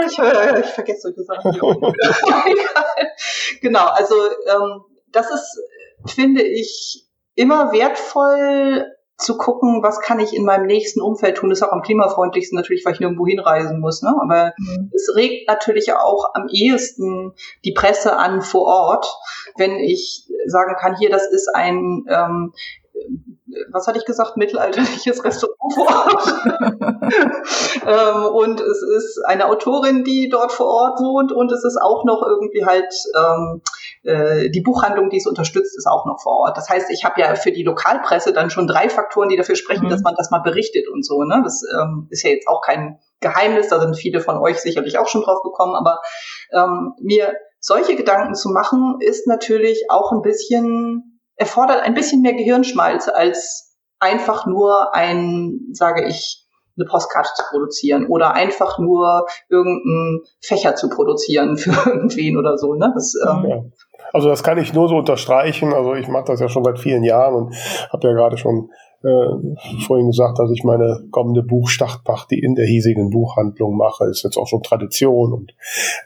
[0.07, 1.51] ich, äh, ich vergesse solche Sachen.
[3.61, 4.15] genau, also
[4.47, 5.61] ähm, das ist,
[6.07, 7.06] finde ich,
[7.37, 8.85] immer wertvoll
[9.17, 11.49] zu gucken, was kann ich in meinem nächsten Umfeld tun.
[11.49, 14.03] Das ist auch am klimafreundlichsten natürlich, weil ich nirgendwo hinreisen muss.
[14.03, 14.13] Ne?
[14.21, 14.91] Aber mhm.
[14.93, 17.33] es regt natürlich auch am ehesten
[17.65, 19.07] die Presse an vor Ort,
[19.57, 22.53] wenn ich sagen kann, hier, das ist ein ähm,
[23.71, 26.33] was hatte ich gesagt, mittelalterliches Restaurant vor Ort.
[27.87, 32.03] ähm, und es ist eine Autorin, die dort vor Ort wohnt und es ist auch
[32.05, 33.61] noch irgendwie halt ähm,
[34.03, 36.57] äh, die Buchhandlung, die es unterstützt, ist auch noch vor Ort.
[36.57, 39.85] Das heißt, ich habe ja für die Lokalpresse dann schon drei Faktoren, die dafür sprechen,
[39.85, 39.89] mhm.
[39.89, 41.23] dass man das mal berichtet und so.
[41.23, 41.41] Ne?
[41.43, 45.07] Das ähm, ist ja jetzt auch kein Geheimnis, da sind viele von euch sicherlich auch
[45.07, 45.99] schon drauf gekommen, aber
[46.53, 52.33] ähm, mir solche Gedanken zu machen, ist natürlich auch ein bisschen erfordert ein bisschen mehr
[52.33, 56.46] Gehirnschmalz als einfach nur ein, sage ich,
[56.77, 62.73] eine Postkarte zu produzieren oder einfach nur irgendeinen Fächer zu produzieren für irgendwen oder so.
[62.75, 62.91] Ne?
[62.93, 63.63] Das, ähm, ja.
[64.13, 65.73] Also das kann ich nur so unterstreichen.
[65.73, 67.55] Also ich mache das ja schon seit vielen Jahren und
[67.91, 68.69] habe ja gerade schon
[69.03, 74.37] äh, vorhin gesagt, dass ich meine kommende Buchstartparty in der hiesigen Buchhandlung mache, ist jetzt
[74.37, 75.53] auch schon Tradition und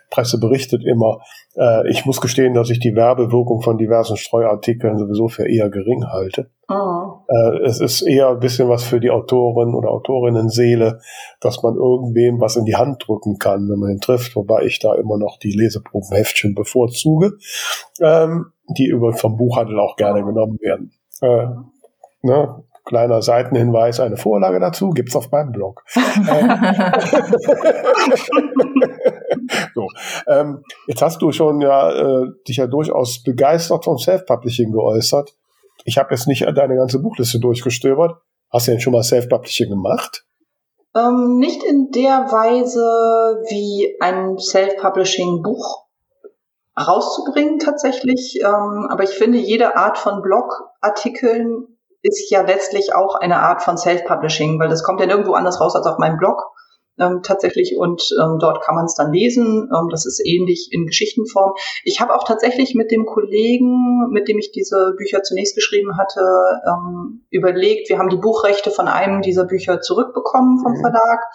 [0.10, 1.20] Presse berichtet immer.
[1.56, 6.06] Äh, ich muss gestehen, dass ich die Werbewirkung von diversen Streuartikeln sowieso für eher gering
[6.12, 6.50] halte.
[6.70, 7.11] Oh.
[7.32, 11.00] Äh, es ist eher ein bisschen was für die Autorin oder Autorinnen Seele,
[11.40, 14.80] dass man irgendwem was in die Hand drücken kann, wenn man ihn trifft, wobei ich
[14.80, 17.38] da immer noch die Leseprobenheftchen bevorzuge,
[18.02, 20.92] ähm, die über vom Buchhandel auch gerne genommen werden.
[21.22, 21.48] Äh,
[22.22, 22.64] ne?
[22.84, 25.84] Kleiner Seitenhinweis, eine Vorlage dazu gibt's auf meinem Blog.
[29.76, 29.88] so,
[30.28, 35.36] ähm, jetzt hast du schon ja äh, dich ja durchaus begeistert vom Self-Publishing geäußert.
[35.84, 38.22] Ich habe jetzt nicht deine ganze Buchliste durchgestöbert.
[38.52, 40.26] Hast du denn schon mal Self-Publishing gemacht?
[40.96, 42.82] Ähm, nicht in der Weise
[43.50, 45.86] wie ein Self-Publishing-Buch
[46.78, 48.40] rauszubringen tatsächlich.
[48.44, 53.78] Ähm, aber ich finde, jede Art von Blogartikeln ist ja letztlich auch eine Art von
[53.78, 56.42] Self-Publishing, weil das kommt ja nirgendwo anders raus als auf meinem Blog
[57.02, 59.70] ähm, tatsächlich und ähm, dort kann man es dann lesen.
[59.76, 61.54] Ähm, das ist ähnlich in Geschichtenform.
[61.84, 66.22] Ich habe auch tatsächlich mit dem Kollegen, mit dem ich diese Bücher zunächst geschrieben hatte,
[66.68, 70.82] ähm, überlegt, wir haben die Buchrechte von einem dieser Bücher zurückbekommen vom mhm.
[70.82, 71.26] Verlag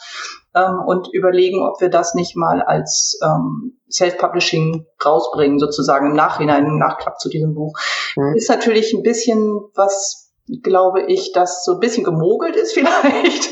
[0.54, 6.66] ähm, und überlegen, ob wir das nicht mal als ähm, Self-Publishing rausbringen, sozusagen im Nachhinein,
[6.66, 7.78] im Nachklapp zu diesem Buch.
[8.16, 8.36] Mhm.
[8.36, 10.25] Ist natürlich ein bisschen was
[10.62, 13.50] glaube ich, dass so ein bisschen gemogelt ist vielleicht,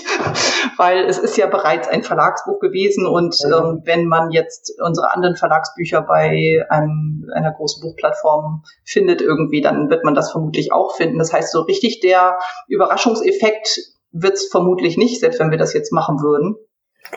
[0.76, 5.36] weil es ist ja bereits ein Verlagsbuch gewesen und ähm, wenn man jetzt unsere anderen
[5.36, 11.18] Verlagsbücher bei einem, einer großen Buchplattform findet irgendwie, dann wird man das vermutlich auch finden.
[11.18, 12.38] Das heißt, so richtig der
[12.68, 13.80] Überraschungseffekt
[14.12, 16.56] wird es vermutlich nicht, selbst wenn wir das jetzt machen würden.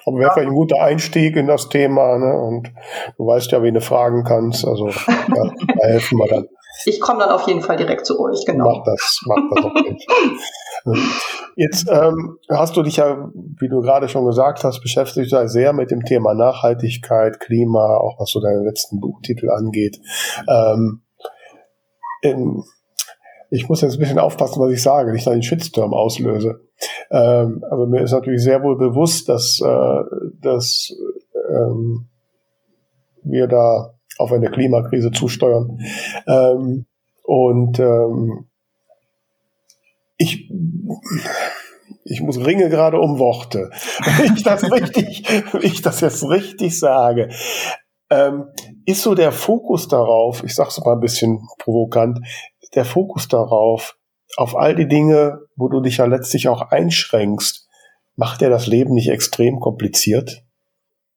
[0.05, 2.34] Aber wäre vielleicht ein guter Einstieg in das Thema, ne?
[2.34, 2.71] Und
[3.17, 4.65] du weißt ja, wen du fragen kannst.
[4.65, 4.95] Also ja,
[5.36, 6.47] da helfen wir dann.
[6.86, 8.65] Ich komme dann auf jeden Fall direkt zu euch, genau.
[8.65, 10.95] Mach das, mach das auf jeden Fall.
[11.55, 15.91] Jetzt ähm, hast du dich ja, wie du gerade schon gesagt hast, beschäftigt sehr mit
[15.91, 19.99] dem Thema Nachhaltigkeit, Klima, auch was so deinen letzten Buchtitel angeht.
[20.47, 21.01] Ähm,
[22.21, 22.63] in,
[23.49, 26.61] ich muss jetzt ein bisschen aufpassen, was ich sage, nicht einen Shitstorm auslöse.
[27.09, 30.03] Ähm, aber mir ist natürlich sehr wohl bewusst, dass, äh,
[30.41, 30.93] dass
[31.49, 32.07] ähm,
[33.23, 35.80] wir da auf eine Klimakrise zusteuern.
[36.28, 36.86] Ähm,
[37.24, 38.47] und ähm,
[40.18, 40.51] ich,
[42.05, 43.70] ich muss ringe gerade um Worte.
[44.18, 45.28] Wenn ich das richtig,
[45.61, 47.30] ich das jetzt richtig sage.
[48.09, 48.45] Ähm,
[48.86, 52.20] ist so der Fokus darauf, ich sage es mal ein bisschen provokant,
[52.74, 53.97] der Fokus darauf,
[54.38, 57.68] auf all die Dinge, wo du dich ja letztlich auch einschränkst,
[58.15, 60.43] macht er das Leben nicht extrem kompliziert?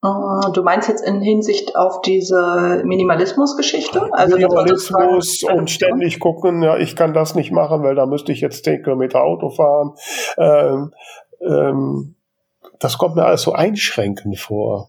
[0.03, 4.09] Ah, du meinst jetzt in Hinsicht auf diese Minimalismus-Geschichte?
[4.13, 8.41] Also Minimalismus und ständig gucken, ja, ich kann das nicht machen, weil da müsste ich
[8.41, 9.93] jetzt zehn Kilometer Auto fahren.
[10.39, 10.95] Ähm,
[11.43, 12.15] ähm,
[12.79, 14.89] das kommt mir alles so einschränkend vor.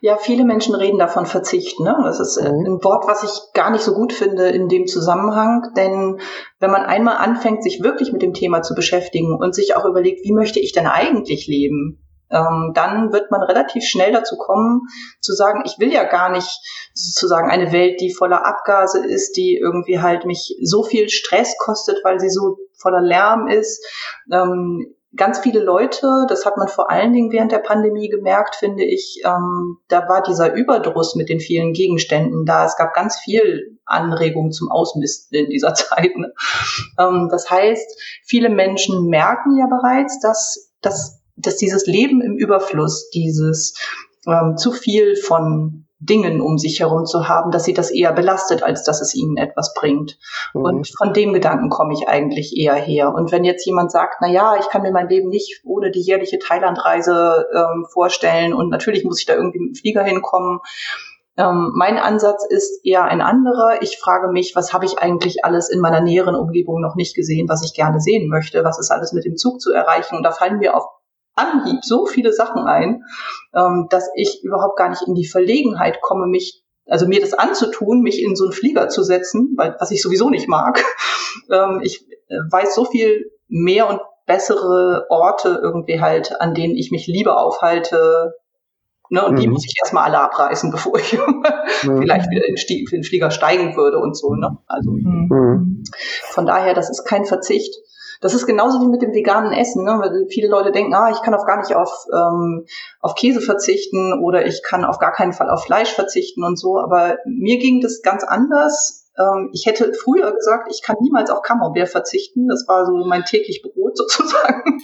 [0.00, 1.80] Ja, viele Menschen reden davon Verzicht.
[1.80, 1.96] Ne?
[2.04, 2.66] Das ist äh, mhm.
[2.66, 5.72] ein Wort, was ich gar nicht so gut finde in dem Zusammenhang.
[5.76, 6.20] Denn
[6.60, 10.24] wenn man einmal anfängt, sich wirklich mit dem Thema zu beschäftigen und sich auch überlegt,
[10.24, 12.05] wie möchte ich denn eigentlich leben?
[12.30, 14.82] Ähm, dann wird man relativ schnell dazu kommen,
[15.20, 16.60] zu sagen, ich will ja gar nicht
[16.94, 21.98] sozusagen eine Welt, die voller Abgase ist, die irgendwie halt mich so viel Stress kostet,
[22.04, 23.84] weil sie so voller Lärm ist.
[24.32, 28.84] Ähm, ganz viele Leute, das hat man vor allen Dingen während der Pandemie gemerkt, finde
[28.84, 32.66] ich, ähm, da war dieser Überdruss mit den vielen Gegenständen da.
[32.66, 36.16] Es gab ganz viel Anregung zum Ausmisten in dieser Zeit.
[36.16, 36.32] Ne?
[36.98, 43.10] Ähm, das heißt, viele Menschen merken ja bereits, dass, dass dass dieses Leben im Überfluss,
[43.10, 43.74] dieses
[44.26, 48.62] ähm, zu viel von Dingen um sich herum zu haben, dass sie das eher belastet,
[48.62, 50.18] als dass es ihnen etwas bringt.
[50.52, 50.62] Mhm.
[50.62, 53.14] Und von dem Gedanken komme ich eigentlich eher her.
[53.14, 56.02] Und wenn jetzt jemand sagt, na ja, ich kann mir mein Leben nicht ohne die
[56.02, 60.60] jährliche Thailandreise ähm, vorstellen und natürlich muss ich da irgendwie mit dem Flieger hinkommen.
[61.38, 63.82] Ähm, mein Ansatz ist eher ein anderer.
[63.82, 67.48] Ich frage mich, was habe ich eigentlich alles in meiner näheren Umgebung noch nicht gesehen,
[67.48, 68.64] was ich gerne sehen möchte?
[68.64, 70.16] Was ist alles mit dem Zug zu erreichen?
[70.16, 70.84] Und da fallen mir auf
[71.36, 73.04] Anhieb so viele Sachen ein,
[73.54, 78.00] ähm, dass ich überhaupt gar nicht in die Verlegenheit komme, mich also mir das anzutun,
[78.00, 80.82] mich in so einen Flieger zu setzen, weil, was ich sowieso nicht mag.
[81.50, 86.90] Ähm, ich äh, weiß so viel mehr und bessere Orte irgendwie halt, an denen ich
[86.90, 88.34] mich lieber aufhalte.
[89.10, 89.40] Ne, und mhm.
[89.40, 91.44] die muss ich erstmal alle abreißen, bevor ich mhm.
[91.82, 92.56] vielleicht wieder in
[92.90, 94.34] den Flieger steigen würde und so.
[94.34, 94.56] Ne?
[94.66, 95.84] Also mhm.
[96.30, 97.76] von daher, das ist kein Verzicht.
[98.20, 99.84] Das ist genauso wie mit dem veganen Essen.
[99.84, 99.98] Ne?
[100.00, 102.66] Weil viele Leute denken, ah, ich kann auf gar nicht auf, ähm,
[103.00, 106.78] auf Käse verzichten oder ich kann auf gar keinen Fall auf Fleisch verzichten und so.
[106.78, 111.42] Aber mir ging das ganz anders ähm, ich hätte früher gesagt, ich kann niemals auf
[111.42, 112.48] Camembert verzichten.
[112.48, 114.80] Das war so mein täglich Brot sozusagen.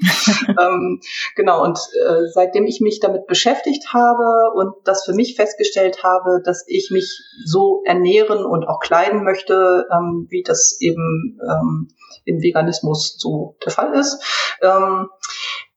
[0.48, 1.00] ähm,
[1.36, 6.40] genau, und äh, seitdem ich mich damit beschäftigt habe und das für mich festgestellt habe,
[6.44, 11.88] dass ich mich so ernähren und auch kleiden möchte, ähm, wie das eben ähm,
[12.24, 14.22] im Veganismus so der Fall ist,
[14.62, 15.08] ähm,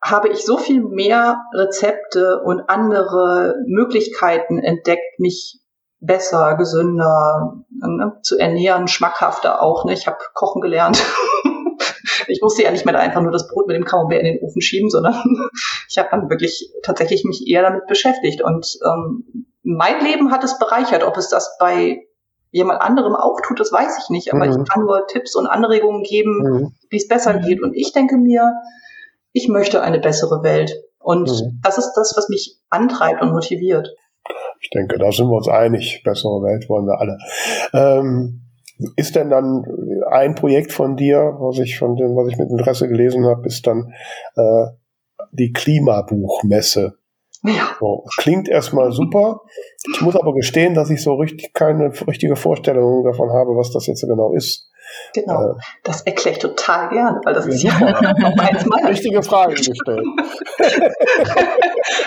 [0.03, 5.59] habe ich so viel mehr Rezepte und andere Möglichkeiten entdeckt, mich
[5.99, 9.85] besser, gesünder ne, zu ernähren, schmackhafter auch.
[9.85, 9.93] Ne?
[9.93, 11.01] Ich habe kochen gelernt.
[12.27, 14.61] ich musste ja nicht mehr einfach nur das Brot mit dem Camembert in den Ofen
[14.61, 15.15] schieben, sondern
[15.89, 18.41] ich habe dann wirklich tatsächlich mich eher damit beschäftigt.
[18.41, 21.03] Und ähm, mein Leben hat es bereichert.
[21.03, 22.05] Ob es das bei
[22.51, 24.33] jemand anderem auch tut, das weiß ich nicht.
[24.33, 24.61] Aber mhm.
[24.61, 26.75] ich kann nur Tipps und Anregungen geben, mhm.
[26.89, 27.61] wie es besser geht.
[27.61, 28.53] Und ich denke mir,
[29.33, 30.73] ich möchte eine bessere Welt.
[30.99, 31.59] Und mhm.
[31.61, 33.89] das ist das, was mich antreibt und motiviert.
[34.65, 36.01] Ich denke, da sind wir uns einig.
[36.03, 37.19] Bessere Welt wollen wir alle.
[37.71, 38.41] Ähm,
[38.95, 39.63] ist denn dann
[40.09, 43.67] ein Projekt von dir, was ich von dem, was ich mit Interesse gelesen habe, ist
[43.67, 43.93] dann
[44.35, 44.65] äh,
[45.31, 46.95] die Klimabuchmesse.
[47.43, 47.75] Ja.
[47.79, 49.41] So, klingt erstmal super.
[49.93, 53.85] Ich muss aber gestehen, dass ich so richtig keine richtige Vorstellung davon habe, was das
[53.85, 54.71] jetzt genau ist.
[55.13, 59.23] Genau, äh, das erkläre ich total gerne, weil das ist ja noch eins meiner richtige
[59.23, 59.77] Frage gestellt.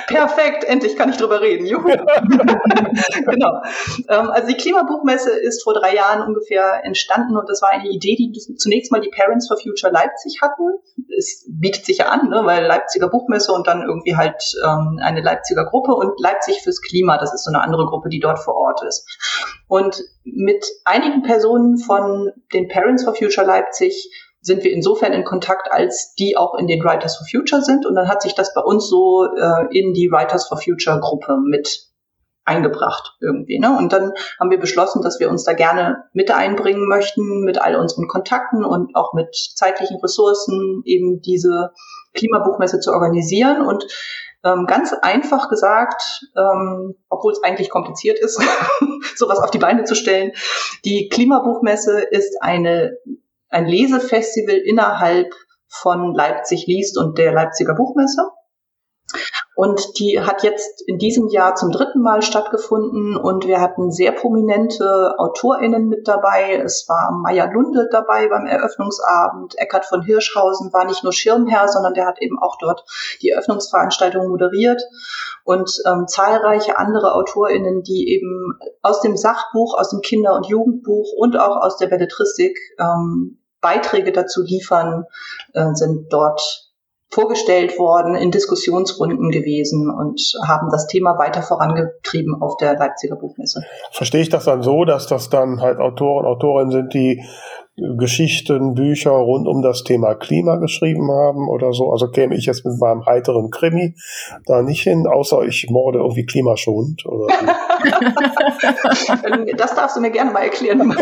[0.06, 1.66] Perfekt, endlich kann ich drüber reden.
[1.66, 1.84] Juhu.
[1.84, 3.62] genau.
[4.08, 8.16] Ähm, also die Klimabuchmesse ist vor drei Jahren ungefähr entstanden und das war eine Idee,
[8.16, 10.62] die zunächst mal die Parents for Future Leipzig hatten.
[11.16, 15.20] Es bietet sich ja an, ne, weil Leipziger Buchmesse und dann irgendwie halt ähm, eine
[15.20, 18.54] Leipziger Gruppe und Leipzig fürs Klima, das ist so eine andere Gruppe, die dort vor
[18.54, 19.06] Ort ist.
[19.68, 24.10] Und mit einigen Personen von den Parents for Future Leipzig
[24.40, 27.86] sind wir insofern in Kontakt, als die auch in den Writers for Future sind.
[27.86, 31.36] Und dann hat sich das bei uns so äh, in die Writers for Future Gruppe
[31.44, 31.88] mit
[32.48, 33.58] eingebracht irgendwie.
[33.58, 33.76] Ne?
[33.76, 37.76] Und dann haben wir beschlossen, dass wir uns da gerne mit einbringen möchten, mit all
[37.76, 41.72] unseren Kontakten und auch mit zeitlichen Ressourcen eben diese
[42.14, 43.66] Klimabuchmesse zu organisieren.
[43.66, 43.86] Und
[44.44, 48.40] ähm, ganz einfach gesagt, ähm, obwohl es eigentlich kompliziert ist,
[49.16, 50.32] sowas auf die Beine zu stellen,
[50.84, 52.96] die Klimabuchmesse ist eine,
[53.48, 55.34] ein Lesefestival innerhalb
[55.68, 58.30] von Leipzig liest und der Leipziger Buchmesse.
[59.58, 64.12] Und die hat jetzt in diesem Jahr zum dritten Mal stattgefunden und wir hatten sehr
[64.12, 66.62] prominente AutorInnen mit dabei.
[66.64, 69.58] Es war Maya Lunde dabei beim Eröffnungsabend.
[69.58, 72.84] Eckhard von Hirschhausen war nicht nur Schirmherr, sondern der hat eben auch dort
[73.20, 74.80] die Eröffnungsveranstaltung moderiert
[75.42, 81.12] und ähm, zahlreiche andere AutorInnen, die eben aus dem Sachbuch, aus dem Kinder- und Jugendbuch
[81.16, 85.06] und auch aus der Belletristik ähm, Beiträge dazu liefern,
[85.52, 86.67] äh, sind dort
[87.10, 93.62] vorgestellt worden, in Diskussionsrunden gewesen und haben das Thema weiter vorangetrieben auf der Leipziger Buchmesse.
[93.92, 97.24] Verstehe ich das dann so, dass das dann halt Autoren, Autorinnen sind, die
[97.96, 101.90] Geschichten, Bücher rund um das Thema Klima geschrieben haben oder so.
[101.90, 103.94] Also käme ich jetzt mit meinem heiteren Krimi
[104.46, 107.06] da nicht hin, außer ich morde irgendwie klimaschonend.
[107.06, 107.28] Oder
[109.56, 110.78] das darfst du mir gerne mal erklären.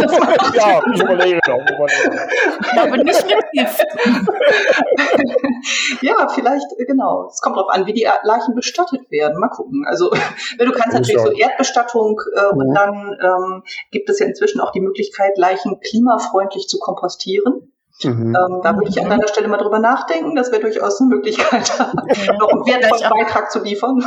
[0.55, 1.41] ja, ich überlege.
[1.47, 3.87] Aber nicht mit Gift.
[6.03, 7.29] ja, vielleicht, genau.
[7.29, 9.41] Es kommt darauf an, wie die Leichen bestattet werden.
[9.41, 9.87] Mal gucken.
[9.87, 12.74] Also, du kannst natürlich so Erdbestattung äh, und mhm.
[12.74, 17.73] dann ähm, gibt es ja inzwischen auch die Möglichkeit, Leichen klimafreundlich zu kompostieren.
[18.05, 18.37] Mhm.
[18.37, 20.37] Ähm, da würde ich an deiner Stelle mal drüber nachdenken.
[20.37, 24.05] Das wäre durchaus eine Möglichkeit, noch einen wertvollen Beitrag zu liefern.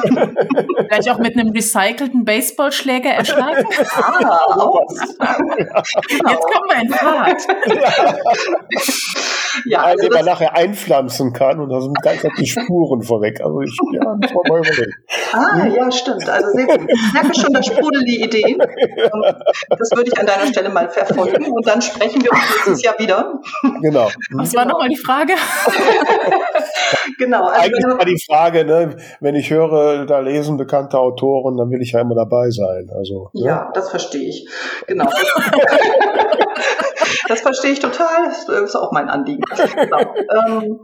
[0.78, 3.66] Vielleicht auch mit einem recycelten Baseballschläger erschlagen.
[3.92, 4.94] Ah, aus.
[4.98, 7.42] Jetzt kommen wir in Fahrt.
[9.66, 13.42] Ja, also den man nachher einpflanzen kann und da sind ganz die Spuren vorweg.
[13.42, 14.94] Also ich, ja, das war mal überlegen.
[15.34, 16.28] Ah, ja, stimmt.
[16.28, 16.90] Also sehr gut.
[16.90, 18.58] Ich merke schon, da sprudelt die Idee.
[19.70, 22.98] Das würde ich an deiner Stelle mal verfolgen und dann sprechen wir uns nächstes Jahr
[23.00, 23.40] wieder.
[23.82, 24.10] Genau.
[24.32, 25.34] Was war nochmal die Frage?
[27.18, 27.46] genau.
[27.46, 31.82] Also Eigentlich war die Frage, ne, wenn ich höre, da lesen bekannte Autoren, dann will
[31.82, 32.90] ich ja immer dabei sein.
[32.96, 33.46] Also, ne?
[33.46, 34.48] Ja, das verstehe ich.
[34.88, 35.10] Genau.
[37.30, 38.26] Das verstehe ich total.
[38.26, 39.44] Das ist auch mein Anliegen.
[39.80, 40.00] Genau.
[40.00, 40.80] Ähm,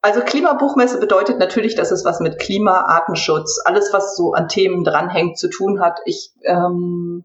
[0.00, 4.84] also Klimabuchmesse bedeutet natürlich, dass es was mit Klima, Artenschutz, alles, was so an Themen
[4.84, 6.00] dranhängt, zu tun hat.
[6.06, 7.24] Ich ähm,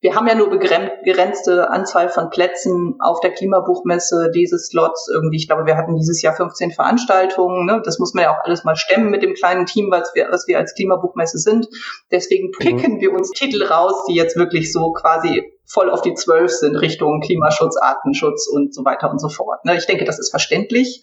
[0.00, 5.36] wir haben ja nur begrenzte Anzahl von Plätzen auf der Klimabuchmesse, diese Slots irgendwie.
[5.36, 7.64] Ich glaube, wir hatten dieses Jahr 15 Veranstaltungen.
[7.64, 7.80] Ne?
[7.82, 10.46] Das muss man ja auch alles mal stemmen mit dem kleinen Team, was wir, was
[10.46, 11.66] wir als Klimabuchmesse sind.
[12.10, 12.58] Deswegen mhm.
[12.58, 13.00] picken mhm.
[13.00, 17.20] wir uns Titel raus, die jetzt wirklich so quasi voll auf die Zwölf sind, Richtung
[17.20, 19.64] Klimaschutz, Artenschutz und so weiter und so fort.
[19.64, 19.76] Ne?
[19.78, 21.02] Ich denke, das ist verständlich.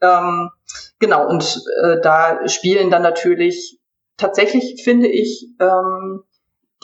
[0.00, 0.50] Ähm,
[0.98, 3.78] genau, und äh, da spielen dann natürlich
[4.16, 6.24] tatsächlich, finde ich, ähm,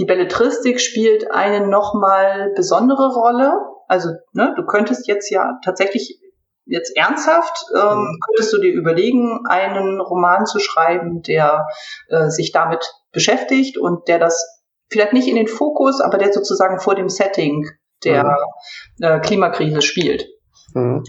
[0.00, 3.52] die Belletristik spielt eine nochmal besondere Rolle.
[3.86, 6.18] Also ne, du könntest jetzt ja tatsächlich
[6.64, 8.18] jetzt ernsthaft, ähm, mhm.
[8.26, 11.66] könntest du dir überlegen, einen Roman zu schreiben, der
[12.08, 16.80] äh, sich damit beschäftigt und der das vielleicht nicht in den Fokus, aber der sozusagen
[16.80, 17.68] vor dem Setting
[18.02, 19.04] der mhm.
[19.04, 20.26] äh, Klimakrise spielt.
[20.72, 21.04] Mhm.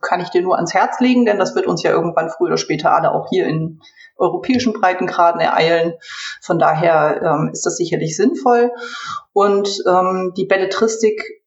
[0.00, 2.56] Kann ich dir nur ans Herz legen, denn das wird uns ja irgendwann früher oder
[2.56, 3.80] später alle auch hier in
[4.22, 5.94] europäischen Breitengraden ereilen.
[6.40, 8.72] Von daher ähm, ist das sicherlich sinnvoll.
[9.32, 11.42] Und ähm, die Belletristik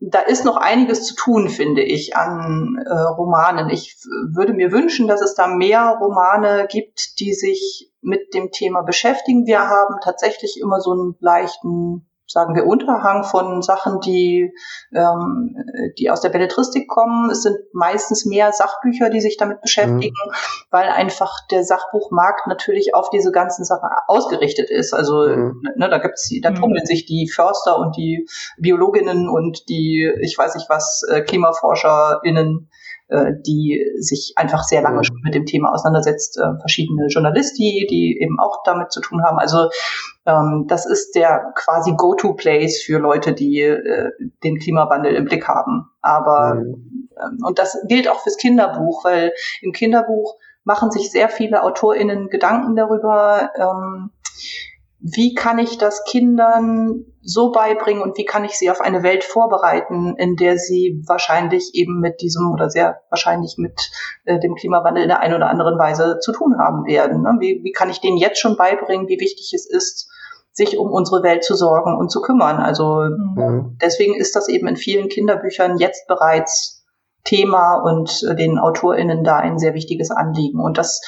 [0.00, 3.70] da ist noch einiges zu tun, finde ich, an äh, Romanen.
[3.70, 3.96] Ich
[4.28, 9.46] würde mir wünschen, dass es da mehr Romane gibt, die sich mit dem Thema beschäftigen.
[9.46, 14.52] Wir haben tatsächlich immer so einen leichten sagen wir, Unterhang von Sachen, die,
[14.94, 15.56] ähm,
[15.98, 17.28] die aus der Belletristik kommen.
[17.28, 20.32] Es sind meistens mehr Sachbücher, die sich damit beschäftigen, mhm.
[20.70, 24.94] weil einfach der Sachbuchmarkt natürlich auf diese ganzen Sachen ausgerichtet ist.
[24.94, 25.60] Also mhm.
[25.74, 26.54] ne, da gibt's, da mhm.
[26.54, 28.28] tummeln sich die Förster und die
[28.58, 32.70] Biologinnen und die, ich weiß nicht was, äh, KlimaforscherInnen
[33.10, 38.18] äh, die sich einfach sehr lange schon mit dem Thema auseinandersetzt, äh, verschiedene Journalisten, die
[38.20, 39.38] eben auch damit zu tun haben.
[39.38, 39.68] Also
[40.26, 44.10] ähm, das ist der quasi Go-to-Place für Leute, die äh,
[44.44, 45.90] den Klimawandel im Blick haben.
[46.00, 47.08] Aber mhm.
[47.20, 49.32] ähm, und das gilt auch fürs Kinderbuch, weil
[49.62, 54.10] im Kinderbuch machen sich sehr viele AutorInnen Gedanken darüber, ähm,
[55.02, 59.24] wie kann ich das Kindern so beibringen und wie kann ich sie auf eine Welt
[59.24, 63.90] vorbereiten, in der sie wahrscheinlich eben mit diesem oder sehr wahrscheinlich mit
[64.24, 67.22] äh, dem Klimawandel in der einen oder anderen Weise zu tun haben werden.
[67.22, 67.36] Ne?
[67.40, 70.10] Wie, wie kann ich denen jetzt schon beibringen, wie wichtig es ist,
[70.52, 72.56] sich um unsere Welt zu sorgen und zu kümmern.
[72.58, 73.78] Also mhm.
[73.80, 76.84] deswegen ist das eben in vielen Kinderbüchern jetzt bereits
[77.24, 80.60] Thema und äh, den AutorInnen da ein sehr wichtiges Anliegen.
[80.60, 81.00] Und das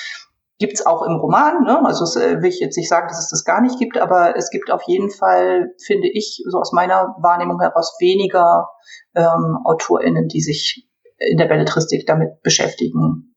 [0.62, 1.64] gibt es auch im Roman.
[1.64, 1.84] Ne?
[1.84, 4.36] Also es, äh, will ich jetzt nicht sagen, dass es das gar nicht gibt, aber
[4.36, 8.68] es gibt auf jeden Fall, finde ich, so aus meiner Wahrnehmung heraus weniger
[9.16, 10.88] ähm, AutorInnen, die sich
[11.18, 13.34] in der Belletristik damit beschäftigen.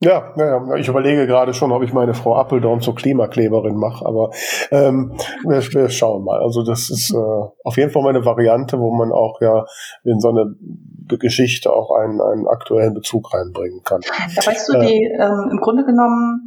[0.00, 4.28] Ja, ja, ich überlege gerade schon, ob ich meine Frau Appeldorn zur Klimakleberin mache, aber
[4.70, 6.42] ähm, wir, wir schauen mal.
[6.42, 9.64] Also das ist äh, auf jeden Fall mal eine Variante, wo man auch ja
[10.04, 10.54] in so eine
[11.06, 14.00] Geschichte auch einen, einen aktuellen Bezug reinbringen kann.
[14.02, 16.46] Ja, weißt du, die ähm, im Grunde genommen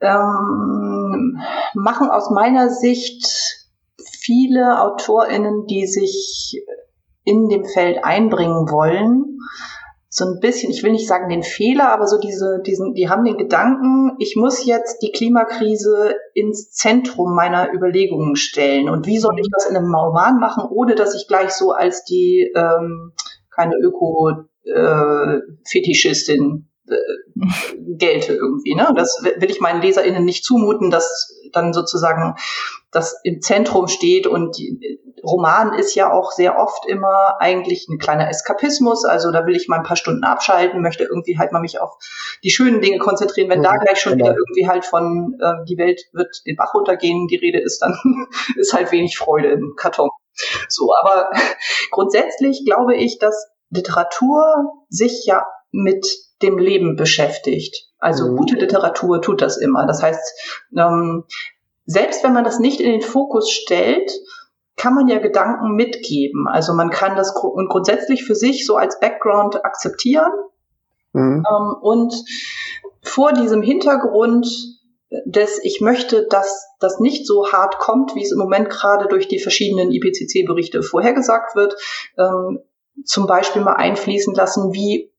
[0.00, 1.40] ähm,
[1.74, 3.26] machen aus meiner Sicht
[4.20, 6.62] viele AutorInnen, die sich
[7.24, 9.38] in dem Feld einbringen wollen,
[10.10, 13.24] so ein bisschen, ich will nicht sagen den Fehler, aber so diese, diesen, die haben
[13.24, 18.88] den Gedanken, ich muss jetzt die Klimakrise ins Zentrum meiner Überlegungen stellen.
[18.88, 22.04] Und wie soll ich das in einem Roman machen, ohne dass ich gleich so als
[22.04, 23.12] die ähm,
[23.58, 26.96] keine Öko-Fetischistin äh,
[27.98, 28.74] gelte irgendwie.
[28.74, 28.92] Ne?
[28.96, 32.34] Das will ich meinen LeserInnen nicht zumuten, dass dann sozusagen
[32.90, 37.98] das im Zentrum steht und die, Roman ist ja auch sehr oft immer eigentlich ein
[37.98, 39.04] kleiner Eskapismus.
[39.04, 41.96] Also da will ich mal ein paar Stunden abschalten, möchte irgendwie halt mal mich auf
[42.44, 43.50] die schönen Dinge konzentrieren.
[43.50, 44.26] Wenn mhm, da gleich schon genau.
[44.26, 47.98] wieder irgendwie halt von äh, die Welt wird den Bach runtergehen, die Rede ist, dann
[48.56, 50.10] ist halt wenig Freude im Karton.
[50.68, 51.30] So, aber
[51.90, 56.06] grundsätzlich glaube ich, dass Literatur sich ja mit
[56.42, 57.88] dem Leben beschäftigt.
[57.98, 58.36] Also mhm.
[58.36, 59.86] gute Literatur tut das immer.
[59.86, 61.24] Das heißt, ähm,
[61.84, 64.10] selbst wenn man das nicht in den Fokus stellt,
[64.76, 66.46] kann man ja Gedanken mitgeben.
[66.46, 70.30] Also man kann das gr grundsätzlich für sich so als Background akzeptieren.
[71.12, 71.44] Mhm.
[71.50, 72.14] Ähm, und
[73.02, 74.46] vor diesem Hintergrund
[75.24, 79.28] des, ich möchte, dass das nicht so hart kommt, wie es im Moment gerade durch
[79.28, 81.76] die verschiedenen IPCC-Berichte vorhergesagt wird,
[82.18, 82.60] ähm,
[83.04, 85.12] zum Beispiel mal einfließen lassen, wie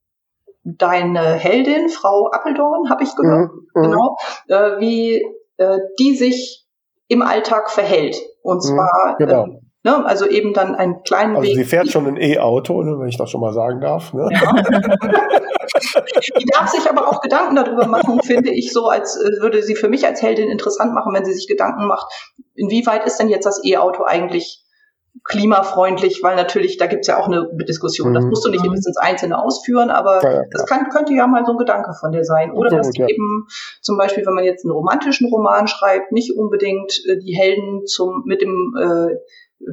[0.62, 3.66] deine Heldin, Frau Appeldorn, habe ich gehört, mhm.
[3.74, 3.82] mhm.
[3.82, 4.16] genau,
[4.48, 5.24] äh, wie
[5.56, 6.66] äh, die sich
[7.08, 8.16] im Alltag verhält.
[8.42, 9.44] Und mhm, zwar, genau.
[9.44, 11.56] ähm, ne, also eben dann einen kleinen also Weg.
[11.56, 14.12] Sie fährt schon ein E-Auto, ne, wenn ich das schon mal sagen darf.
[14.12, 14.28] Ne?
[14.30, 14.52] Ja.
[16.38, 19.76] die darf sich aber auch Gedanken darüber machen, finde ich, so als äh, würde sie
[19.76, 22.06] für mich als Heldin interessant machen, wenn sie sich Gedanken macht,
[22.54, 24.64] inwieweit ist denn jetzt das E-Auto eigentlich
[25.24, 28.14] klimafreundlich, weil natürlich, da gibt's ja auch eine Diskussion.
[28.14, 28.30] Das mhm.
[28.30, 31.44] musst du nicht bis ins Einzelne ausführen, aber ja, ja, das kann, könnte ja mal
[31.44, 32.52] so ein Gedanke von dir sein.
[32.52, 33.06] Oder dass ja.
[33.06, 33.46] eben
[33.80, 38.22] zum Beispiel, wenn man jetzt einen romantischen Roman schreibt, nicht unbedingt äh, die Helden zum
[38.24, 39.16] mit dem äh,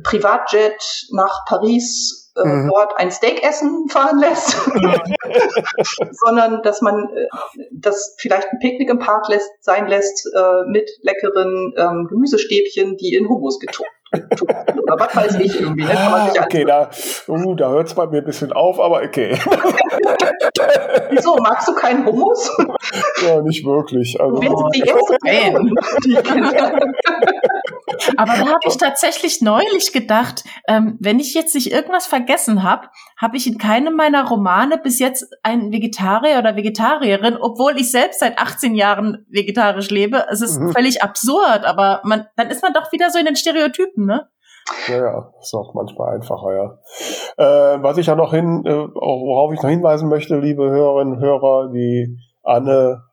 [0.04, 2.70] Privatjet nach Paris äh, mhm.
[2.70, 4.56] dort ein Steak essen fahren lässt,
[6.12, 7.28] sondern dass man äh,
[7.72, 13.16] das vielleicht ein Picknick im Park lässt, sein lässt äh, mit leckeren ähm, Gemüsestäbchen, die
[13.16, 15.84] in Hummus getunkt oder was weiß ich irgendwie.
[15.84, 15.94] Ne?
[15.94, 16.90] Kann man sich okay, da,
[17.28, 19.32] uh, da hört es bei mir ein bisschen auf, aber okay.
[21.10, 22.50] Wieso, magst du keinen Hummus?
[23.26, 24.20] ja, nicht wirklich.
[24.20, 25.12] Also, die jetzt
[28.18, 32.88] Aber da habe ich tatsächlich neulich gedacht, ähm, wenn ich jetzt nicht irgendwas vergessen habe,
[33.20, 38.20] habe ich in keinem meiner Romane bis jetzt einen Vegetarier oder Vegetarierin, obwohl ich selbst
[38.20, 40.26] seit 18 Jahren vegetarisch lebe.
[40.30, 40.72] Es ist mhm.
[40.72, 44.28] völlig absurd, aber man, dann ist man doch wieder so in den Stereotypen, ne?
[44.88, 46.78] Ja, ja, ist auch manchmal einfacher, ja.
[47.38, 51.22] Äh, was ich ja noch hin, äh, worauf ich noch hinweisen möchte, liebe Hörerinnen und
[51.22, 53.04] Hörer, die Anne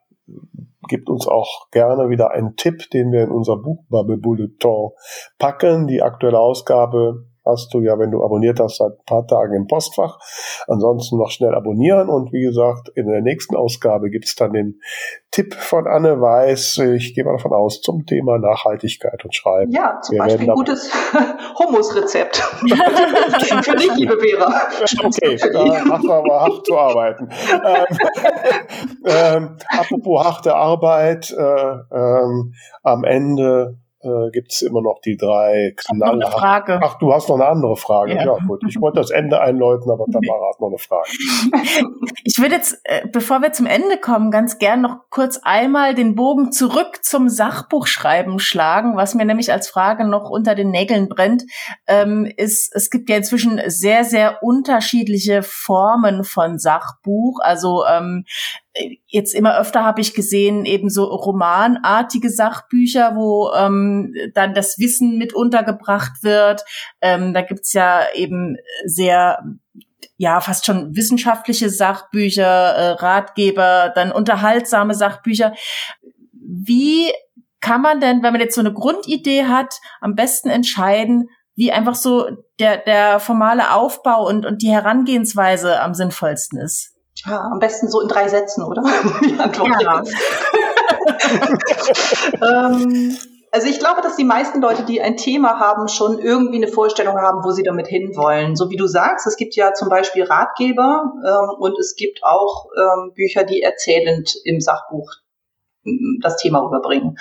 [0.88, 4.90] gibt uns auch gerne wieder einen Tipp, den wir in unser Buchbubble Bulletin
[5.38, 5.86] packen.
[5.86, 9.66] Die aktuelle Ausgabe hast du ja, wenn du abonniert hast, seit ein paar Tagen im
[9.66, 10.18] Postfach.
[10.66, 14.80] Ansonsten noch schnell abonnieren und wie gesagt, in der nächsten Ausgabe gibt's dann den
[15.30, 19.72] Tipp von Anne Weiß, ich gehe mal davon aus, zum Thema Nachhaltigkeit und Schreiben.
[19.72, 20.92] Ja, zum Wir Beispiel ein gutes
[21.58, 22.36] Hummusrezept.
[23.62, 24.62] Für dich, liebe Vera.
[25.02, 27.28] Okay, da machen wir aber hart zu arbeiten.
[27.52, 27.98] ähm,
[29.06, 35.74] ähm, apropos harte Arbeit, äh, ähm, am Ende äh, gibt es immer noch die drei
[35.76, 36.30] Knaller.
[36.30, 36.80] Frage.
[36.82, 38.14] Ach, du hast noch eine andere Frage.
[38.14, 38.62] Ja, ja gut.
[38.68, 41.08] Ich wollte das Ende einläuten, aber Tamara hat noch eine Frage.
[42.26, 46.14] Ich würde jetzt, äh, bevor wir zum Ende kommen, ganz gern noch kurz einmal den
[46.14, 51.44] Bogen zurück zum Sachbuchschreiben schlagen, was mir nämlich als Frage noch unter den Nägeln brennt.
[51.86, 57.40] Ähm, ist, es gibt ja inzwischen sehr, sehr unterschiedliche Formen von Sachbuch.
[57.42, 58.24] Also ähm,
[59.06, 65.16] jetzt immer öfter habe ich gesehen, eben so romanartige Sachbücher, wo ähm, dann das Wissen
[65.16, 66.64] mit untergebracht wird.
[67.00, 69.42] Ähm, da gibt's ja eben sehr
[70.16, 75.54] ja, fast schon wissenschaftliche Sachbücher, äh, Ratgeber, dann unterhaltsame Sachbücher.
[76.32, 77.10] Wie
[77.60, 81.94] kann man denn, wenn man jetzt so eine Grundidee hat, am besten entscheiden, wie einfach
[81.94, 86.93] so der, der formale Aufbau und, und die Herangehensweise am sinnvollsten ist?
[87.16, 88.82] Ja, am besten so in drei Sätzen, oder?
[89.24, 89.80] Die Antwort.
[89.80, 90.02] Ja.
[92.70, 93.16] ähm,
[93.52, 97.16] also ich glaube, dass die meisten Leute, die ein Thema haben, schon irgendwie eine Vorstellung
[97.18, 98.56] haben, wo sie damit hinwollen.
[98.56, 102.66] So wie du sagst, es gibt ja zum Beispiel Ratgeber ähm, und es gibt auch
[102.76, 105.08] ähm, Bücher, die erzählend im Sachbuch
[106.20, 107.18] das Thema rüberbringen.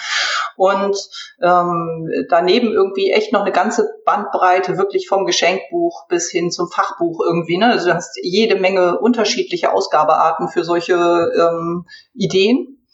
[0.56, 0.98] Und
[1.42, 7.22] ähm, daneben irgendwie echt noch eine ganze Bandbreite, wirklich vom Geschenkbuch bis hin zum Fachbuch
[7.26, 7.58] irgendwie.
[7.58, 7.68] Ne?
[7.68, 12.86] Also du hast jede Menge unterschiedliche Ausgabearten für solche ähm, Ideen.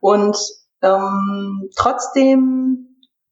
[0.00, 0.36] Und
[0.82, 2.88] ähm, trotzdem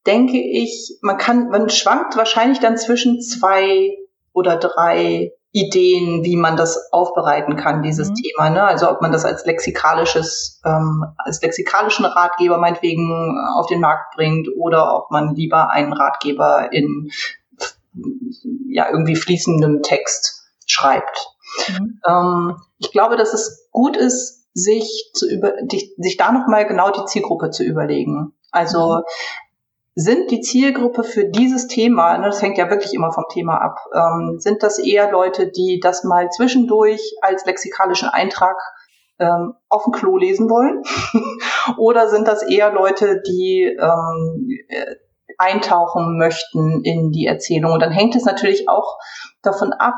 [0.06, 3.90] denke ich, man kann, man schwankt wahrscheinlich dann zwischen zwei
[4.32, 8.14] oder drei Ideen, wie man das aufbereiten kann, dieses mhm.
[8.16, 8.50] Thema.
[8.50, 8.62] Ne?
[8.62, 14.48] Also ob man das als lexikalisches, ähm, als lexikalischen Ratgeber meinetwegen auf den Markt bringt
[14.54, 17.10] oder ob man lieber einen Ratgeber in
[18.68, 21.26] ja irgendwie fließendem Text schreibt.
[21.68, 22.00] Mhm.
[22.06, 25.54] Ähm, ich glaube, dass es gut ist, sich zu über,
[25.96, 28.34] sich da nochmal genau die Zielgruppe zu überlegen.
[28.50, 29.02] Also mhm
[29.98, 33.78] sind die Zielgruppe für dieses Thema, ne, das hängt ja wirklich immer vom Thema ab,
[33.94, 38.56] ähm, sind das eher Leute, die das mal zwischendurch als lexikalischen Eintrag
[39.18, 40.82] ähm, auf dem Klo lesen wollen?
[41.78, 44.96] Oder sind das eher Leute, die ähm, äh,
[45.38, 47.72] eintauchen möchten in die Erzählung?
[47.72, 48.98] Und dann hängt es natürlich auch
[49.40, 49.96] davon ab,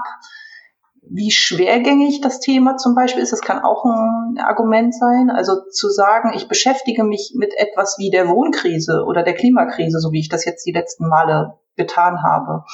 [1.10, 3.32] wie schwergängig das Thema zum Beispiel ist.
[3.32, 5.30] Das kann auch ein Argument sein.
[5.30, 10.12] Also zu sagen, ich beschäftige mich mit etwas wie der Wohnkrise oder der Klimakrise, so
[10.12, 12.64] wie ich das jetzt die letzten Male getan habe.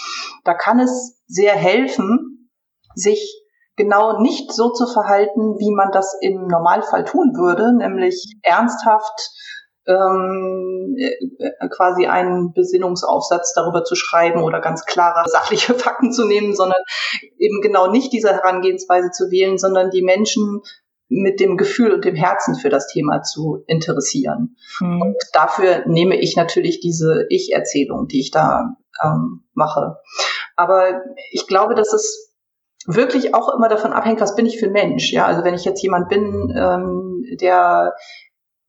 [0.44, 2.50] Da kann es sehr helfen,
[2.94, 3.44] sich
[3.76, 9.30] genau nicht so zu verhalten, wie man das im Normalfall tun würde, nämlich ernsthaft
[9.86, 16.54] ähm, äh, quasi einen Besinnungsaufsatz darüber zu schreiben oder ganz klare sachliche Fakten zu nehmen,
[16.54, 16.80] sondern
[17.38, 20.62] eben genau nicht diese Herangehensweise zu wählen, sondern die Menschen
[21.08, 24.56] mit dem Gefühl und dem Herzen für das Thema zu interessieren.
[24.80, 25.02] Mhm.
[25.02, 29.98] Und dafür nehme ich natürlich diese Ich-Erzählung, die ich da ähm, mache.
[30.56, 32.32] Aber ich glaube, dass es
[32.86, 35.12] wirklich auch immer davon abhängt, was bin ich für ein Mensch.
[35.12, 37.94] Ja, also wenn ich jetzt jemand bin, ähm, der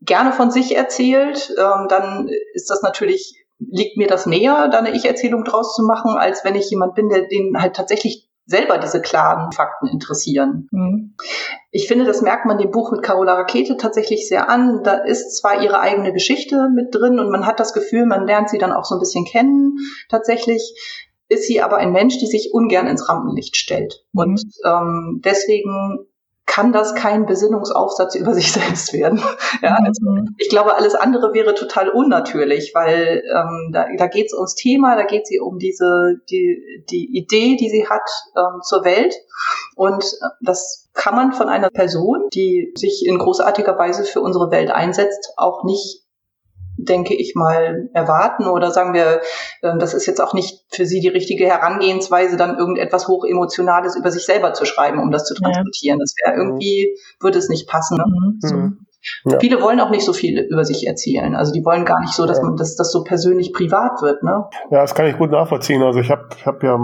[0.01, 4.95] gerne von sich erzählt, ähm, dann ist das natürlich, liegt mir das näher, da eine
[4.95, 9.01] Ich-Erzählung draus zu machen, als wenn ich jemand bin, der den halt tatsächlich selber diese
[9.01, 10.67] klaren Fakten interessieren.
[10.71, 11.15] Mhm.
[11.71, 14.81] Ich finde, das merkt man dem Buch mit Carola Rakete tatsächlich sehr an.
[14.83, 18.49] Da ist zwar ihre eigene Geschichte mit drin und man hat das Gefühl, man lernt
[18.49, 19.77] sie dann auch so ein bisschen kennen
[20.09, 20.75] tatsächlich.
[21.27, 24.05] ist sie aber ein Mensch, die sich ungern ins Rampenlicht stellt.
[24.13, 24.19] Mhm.
[24.21, 26.05] Und ähm, deswegen
[26.45, 29.21] kann das kein Besinnungsaufsatz über sich selbst werden.
[29.61, 30.35] ja, also mhm.
[30.37, 34.95] ich glaube, alles andere wäre total unnatürlich, weil ähm, da, da geht es ums Thema,
[34.95, 39.15] da geht sie um diese die die Idee, die sie hat ähm, zur Welt
[39.75, 44.49] und äh, das kann man von einer Person, die sich in großartiger Weise für unsere
[44.49, 46.04] Welt einsetzt, auch nicht
[46.77, 49.21] denke ich mal, erwarten oder sagen wir,
[49.63, 54.11] ähm, das ist jetzt auch nicht für Sie die richtige Herangehensweise, dann irgendetwas hochemotionales über
[54.11, 55.99] sich selber zu schreiben, um das zu transportieren.
[55.99, 56.03] Ja.
[56.03, 57.97] Das wäre irgendwie, würde es nicht passen.
[57.97, 58.03] Ne?
[58.07, 58.39] Mhm.
[58.39, 58.55] So.
[59.31, 59.39] Ja.
[59.39, 61.35] Viele wollen auch nicht so viel über sich erzählen.
[61.35, 64.23] Also die wollen gar nicht so, dass man, dass das so persönlich privat wird.
[64.23, 64.45] Ne?
[64.71, 65.83] Ja, das kann ich gut nachvollziehen.
[65.83, 66.77] Also ich habe hab ja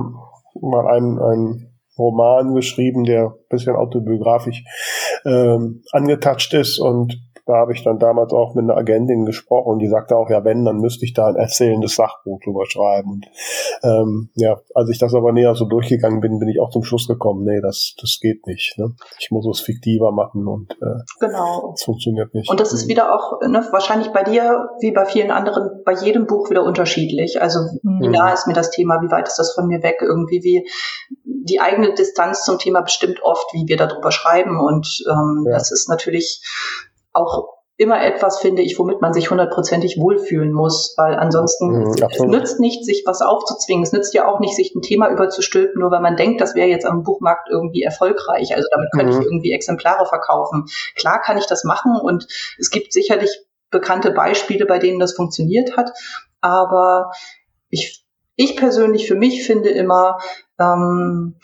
[0.62, 4.64] mal einen, einen Roman geschrieben, der ein bisschen autobiografisch
[5.26, 9.80] ähm, angetatscht ist und da habe ich dann damals auch mit einer Agentin gesprochen und
[9.80, 13.12] die sagte auch, ja, wenn, dann müsste ich da ein erzählendes Sachbuch drüber schreiben.
[13.12, 13.26] Und
[13.84, 17.08] ähm, ja, als ich das aber näher so durchgegangen bin, bin ich auch zum Schluss
[17.08, 18.78] gekommen, nee, das, das geht nicht.
[18.78, 18.94] Ne?
[19.20, 21.72] Ich muss es fiktiver machen und äh, genau.
[21.72, 22.50] das funktioniert nicht.
[22.50, 26.28] Und das ist wieder auch ne, wahrscheinlich bei dir, wie bei vielen anderen, bei jedem
[26.28, 27.42] Buch wieder unterschiedlich.
[27.42, 28.02] Also mhm.
[28.02, 30.68] wie nah ist mir das Thema, wie weit ist das von mir weg, irgendwie wie
[31.24, 34.60] die eigene Distanz zum Thema bestimmt oft, wie wir darüber schreiben.
[34.60, 35.54] Und ähm, ja.
[35.54, 36.42] das ist natürlich
[37.14, 42.20] auch immer etwas, finde ich, womit man sich hundertprozentig wohlfühlen muss, weil ansonsten mhm, es
[42.20, 43.84] nützt nicht, sich was aufzuzwingen.
[43.84, 46.68] Es nützt ja auch nicht, sich ein Thema überzustülpen, nur weil man denkt, das wäre
[46.68, 48.56] jetzt am Buchmarkt irgendwie erfolgreich.
[48.56, 49.22] Also damit könnte mhm.
[49.22, 50.66] ich irgendwie Exemplare verkaufen.
[50.96, 52.28] Klar kann ich das machen und
[52.60, 55.92] es gibt sicherlich bekannte Beispiele, bei denen das funktioniert hat,
[56.42, 57.12] aber
[57.70, 58.06] ich,
[58.36, 60.18] ich persönlich für mich finde immer,
[60.60, 61.38] ähm,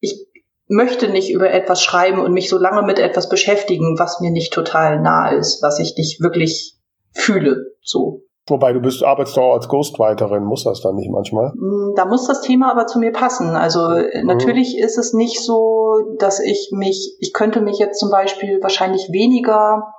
[0.00, 0.26] ich
[0.72, 4.52] möchte nicht über etwas schreiben und mich so lange mit etwas beschäftigen, was mir nicht
[4.52, 6.78] total nah ist, was ich nicht wirklich
[7.12, 8.22] fühle, so.
[8.48, 11.52] Wobei du bist arbeitest auch als Ghostwriterin, muss das dann nicht manchmal?
[11.54, 13.50] Mm, da muss das Thema aber zu mir passen.
[13.50, 14.26] Also mhm.
[14.26, 19.10] natürlich ist es nicht so, dass ich mich, ich könnte mich jetzt zum Beispiel wahrscheinlich
[19.12, 19.94] weniger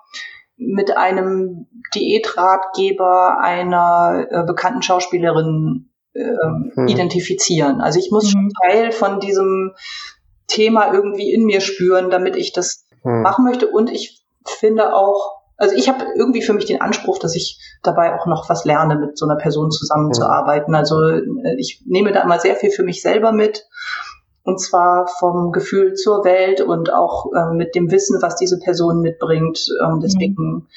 [0.57, 6.23] mit einem Diätratgeber einer äh, bekannten Schauspielerin äh,
[6.75, 6.87] mhm.
[6.87, 7.79] identifizieren.
[7.79, 8.51] Also ich muss mhm.
[8.61, 9.71] Teil von diesem
[10.47, 13.21] Thema irgendwie in mir spüren, damit ich das hm.
[13.21, 13.67] machen möchte.
[13.69, 18.19] Und ich finde auch, also ich habe irgendwie für mich den Anspruch, dass ich dabei
[18.19, 20.73] auch noch was lerne, mit so einer Person zusammenzuarbeiten.
[20.73, 20.79] Hm.
[20.79, 23.67] Also äh, ich nehme da immer sehr viel für mich selber mit.
[24.45, 28.99] Und zwar vom Gefühl zur Welt und auch ähm, mit dem Wissen, was diese Person
[28.99, 29.67] mitbringt.
[29.81, 30.67] Ähm, deswegen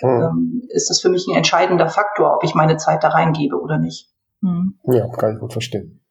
[0.00, 0.08] hm.
[0.08, 3.78] ähm, ist das für mich ein entscheidender Faktor, ob ich meine Zeit da reingebe oder
[3.78, 4.10] nicht.
[4.40, 4.74] Hm.
[4.84, 6.01] Ja, kann ich gut verstehen.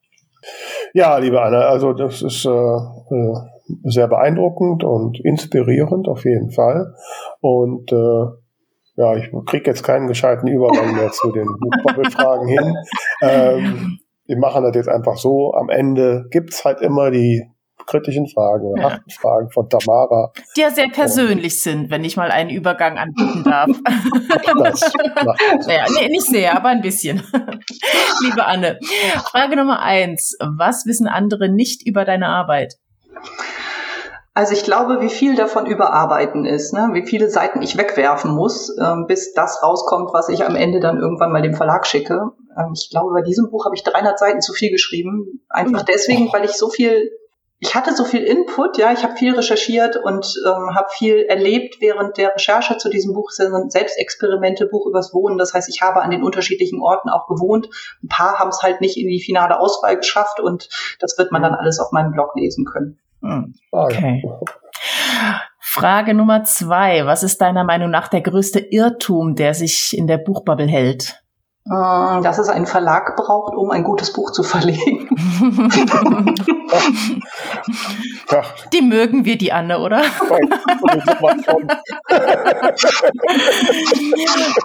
[0.93, 3.35] Ja, liebe Anna, also das ist äh, äh,
[3.83, 6.93] sehr beeindruckend und inspirierend auf jeden Fall.
[7.39, 8.25] Und äh,
[8.97, 12.75] ja, ich kriege jetzt keinen gescheiten Übergang mehr zu den Buchbubble-Fragen hin.
[13.21, 15.53] Ähm, wir machen das jetzt einfach so.
[15.53, 17.45] Am Ende gibt's halt immer die
[17.85, 18.99] kritischen Fragen oder ja.
[19.19, 20.31] Fragen von Tamara.
[20.55, 23.69] Die ja sehr persönlich und, sind, wenn ich mal einen Übergang anbieten darf.
[24.63, 24.91] das,
[25.65, 27.23] naja, nee, nicht sehr, aber ein bisschen.
[28.21, 28.79] Liebe Anne,
[29.29, 30.37] Frage Nummer eins.
[30.39, 32.75] Was wissen andere nicht über deine Arbeit?
[34.33, 36.89] Also ich glaube, wie viel davon überarbeiten ist, ne?
[36.93, 40.99] wie viele Seiten ich wegwerfen muss, ähm, bis das rauskommt, was ich am Ende dann
[40.99, 42.31] irgendwann mal dem Verlag schicke.
[42.57, 45.43] Ähm, ich glaube, bei diesem Buch habe ich 300 Seiten zu viel geschrieben.
[45.49, 47.11] Einfach deswegen, weil ich so viel
[47.63, 51.75] ich hatte so viel Input, ja, ich habe viel recherchiert und ähm, habe viel erlebt
[51.79, 53.29] während der Recherche zu diesem Buch.
[53.29, 55.37] Es sind ein Selbstexperimente, Buch übers Wohnen.
[55.37, 57.69] Das heißt, ich habe an den unterschiedlichen Orten auch gewohnt.
[58.03, 61.43] Ein paar haben es halt nicht in die finale Auswahl geschafft und das wird man
[61.43, 62.97] dann alles auf meinem Blog lesen können.
[63.21, 63.53] Hm.
[63.71, 64.23] Okay.
[65.59, 67.05] Frage Nummer zwei.
[67.05, 71.21] Was ist deiner Meinung nach der größte Irrtum, der sich in der Buchbubble hält?
[71.65, 75.09] Äh, dass es einen Verlag braucht, um ein gutes Buch zu verlegen.
[78.73, 80.01] Die mögen wir, die Anne, oder?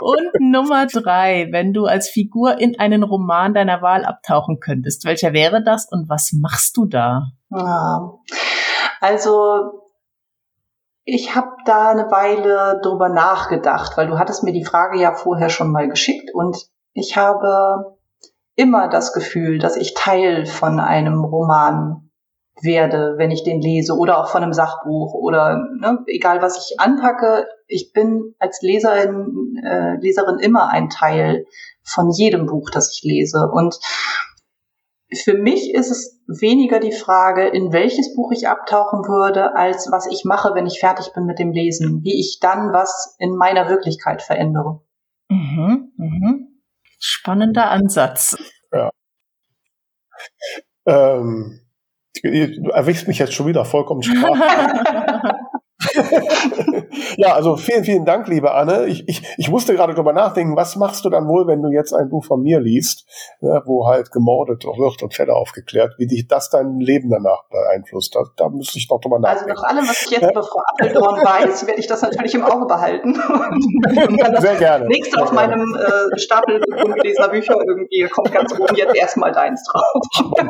[0.01, 5.33] Und Nummer drei, wenn du als Figur in einen Roman deiner Wahl abtauchen könntest, welcher
[5.33, 7.33] wäre das und was machst du da?
[9.01, 9.83] Also
[11.05, 15.51] ich habe da eine Weile drüber nachgedacht, weil du hattest mir die Frage ja vorher
[15.51, 16.57] schon mal geschickt und
[16.93, 17.97] ich habe
[18.57, 22.06] immer das Gefühl, dass ich Teil von einem Roman
[22.63, 26.81] werde, wenn ich den lese oder auch von einem Sachbuch oder ne, egal was ich
[26.81, 31.45] anpacke, ich bin als Leserin, äh, Leserin immer ein Teil
[31.83, 33.49] von jedem Buch, das ich lese.
[33.53, 33.79] Und
[35.15, 40.07] für mich ist es weniger die Frage, in welches Buch ich abtauchen würde, als was
[40.11, 43.69] ich mache, wenn ich fertig bin mit dem Lesen, wie ich dann was in meiner
[43.69, 44.81] Wirklichkeit verändere.
[45.29, 46.63] Mhm, mhm.
[46.99, 48.37] Spannender Ansatz.
[48.73, 48.91] Ja.
[50.87, 51.66] Ähm,
[52.31, 54.39] du erwischst mich jetzt schon wieder vollkommen sprachlos.
[57.17, 58.87] ja, also vielen, vielen Dank, liebe Anne.
[58.87, 61.93] Ich, ich, ich musste gerade drüber nachdenken, was machst du dann wohl, wenn du jetzt
[61.93, 63.07] ein Buch von mir liest,
[63.41, 68.15] ne, wo halt gemordet wird und Fälle aufgeklärt, wie dich das dein Leben danach beeinflusst?
[68.15, 69.51] Da, da müsste ich noch drüber nachdenken.
[69.51, 72.45] Also nach allem, was ich jetzt über Frau Appelborn weiß, werde ich das natürlich im
[72.45, 73.15] Auge behalten.
[74.41, 74.87] Sehr gerne.
[74.87, 80.03] Nächste auf meinem äh, Stapel ungelesener Bücher irgendwie kommt ganz oben jetzt erstmal deins drauf.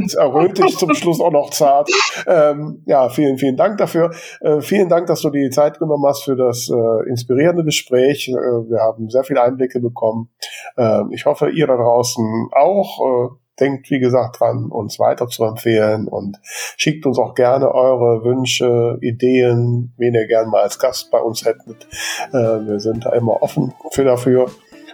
[0.00, 1.90] jetzt erröte ich zum Schluss auch noch zart.
[2.26, 4.10] Ähm, ja, vielen, vielen Dank dafür.
[4.40, 8.28] Äh, vielen Dank, dass du die Zeit genommen hast für das äh, inspirierende Gespräch.
[8.28, 10.30] Äh, wir haben sehr viele Einblicke bekommen.
[10.76, 13.00] Äh, ich hoffe, ihr da draußen auch.
[13.00, 16.38] Äh, denkt, wie gesagt, dran, uns weiter zu empfehlen und
[16.78, 21.44] schickt uns auch gerne eure Wünsche, Ideen, wen ihr gerne mal als Gast bei uns
[21.44, 21.86] hättet.
[22.32, 24.50] Äh, wir sind da immer offen für dafür.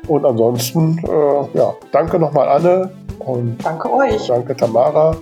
[0.09, 2.91] Und ansonsten, äh, ja, danke nochmal Anne
[3.21, 4.27] und danke euch.
[4.27, 5.17] Danke Tamara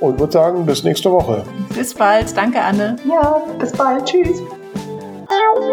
[0.00, 1.44] und würde sagen, bis nächste Woche.
[1.74, 2.36] Bis bald.
[2.36, 2.96] Danke, Anne.
[3.08, 4.04] Ja, bis bald.
[4.06, 4.40] Tschüss.
[5.30, 5.70] Wow.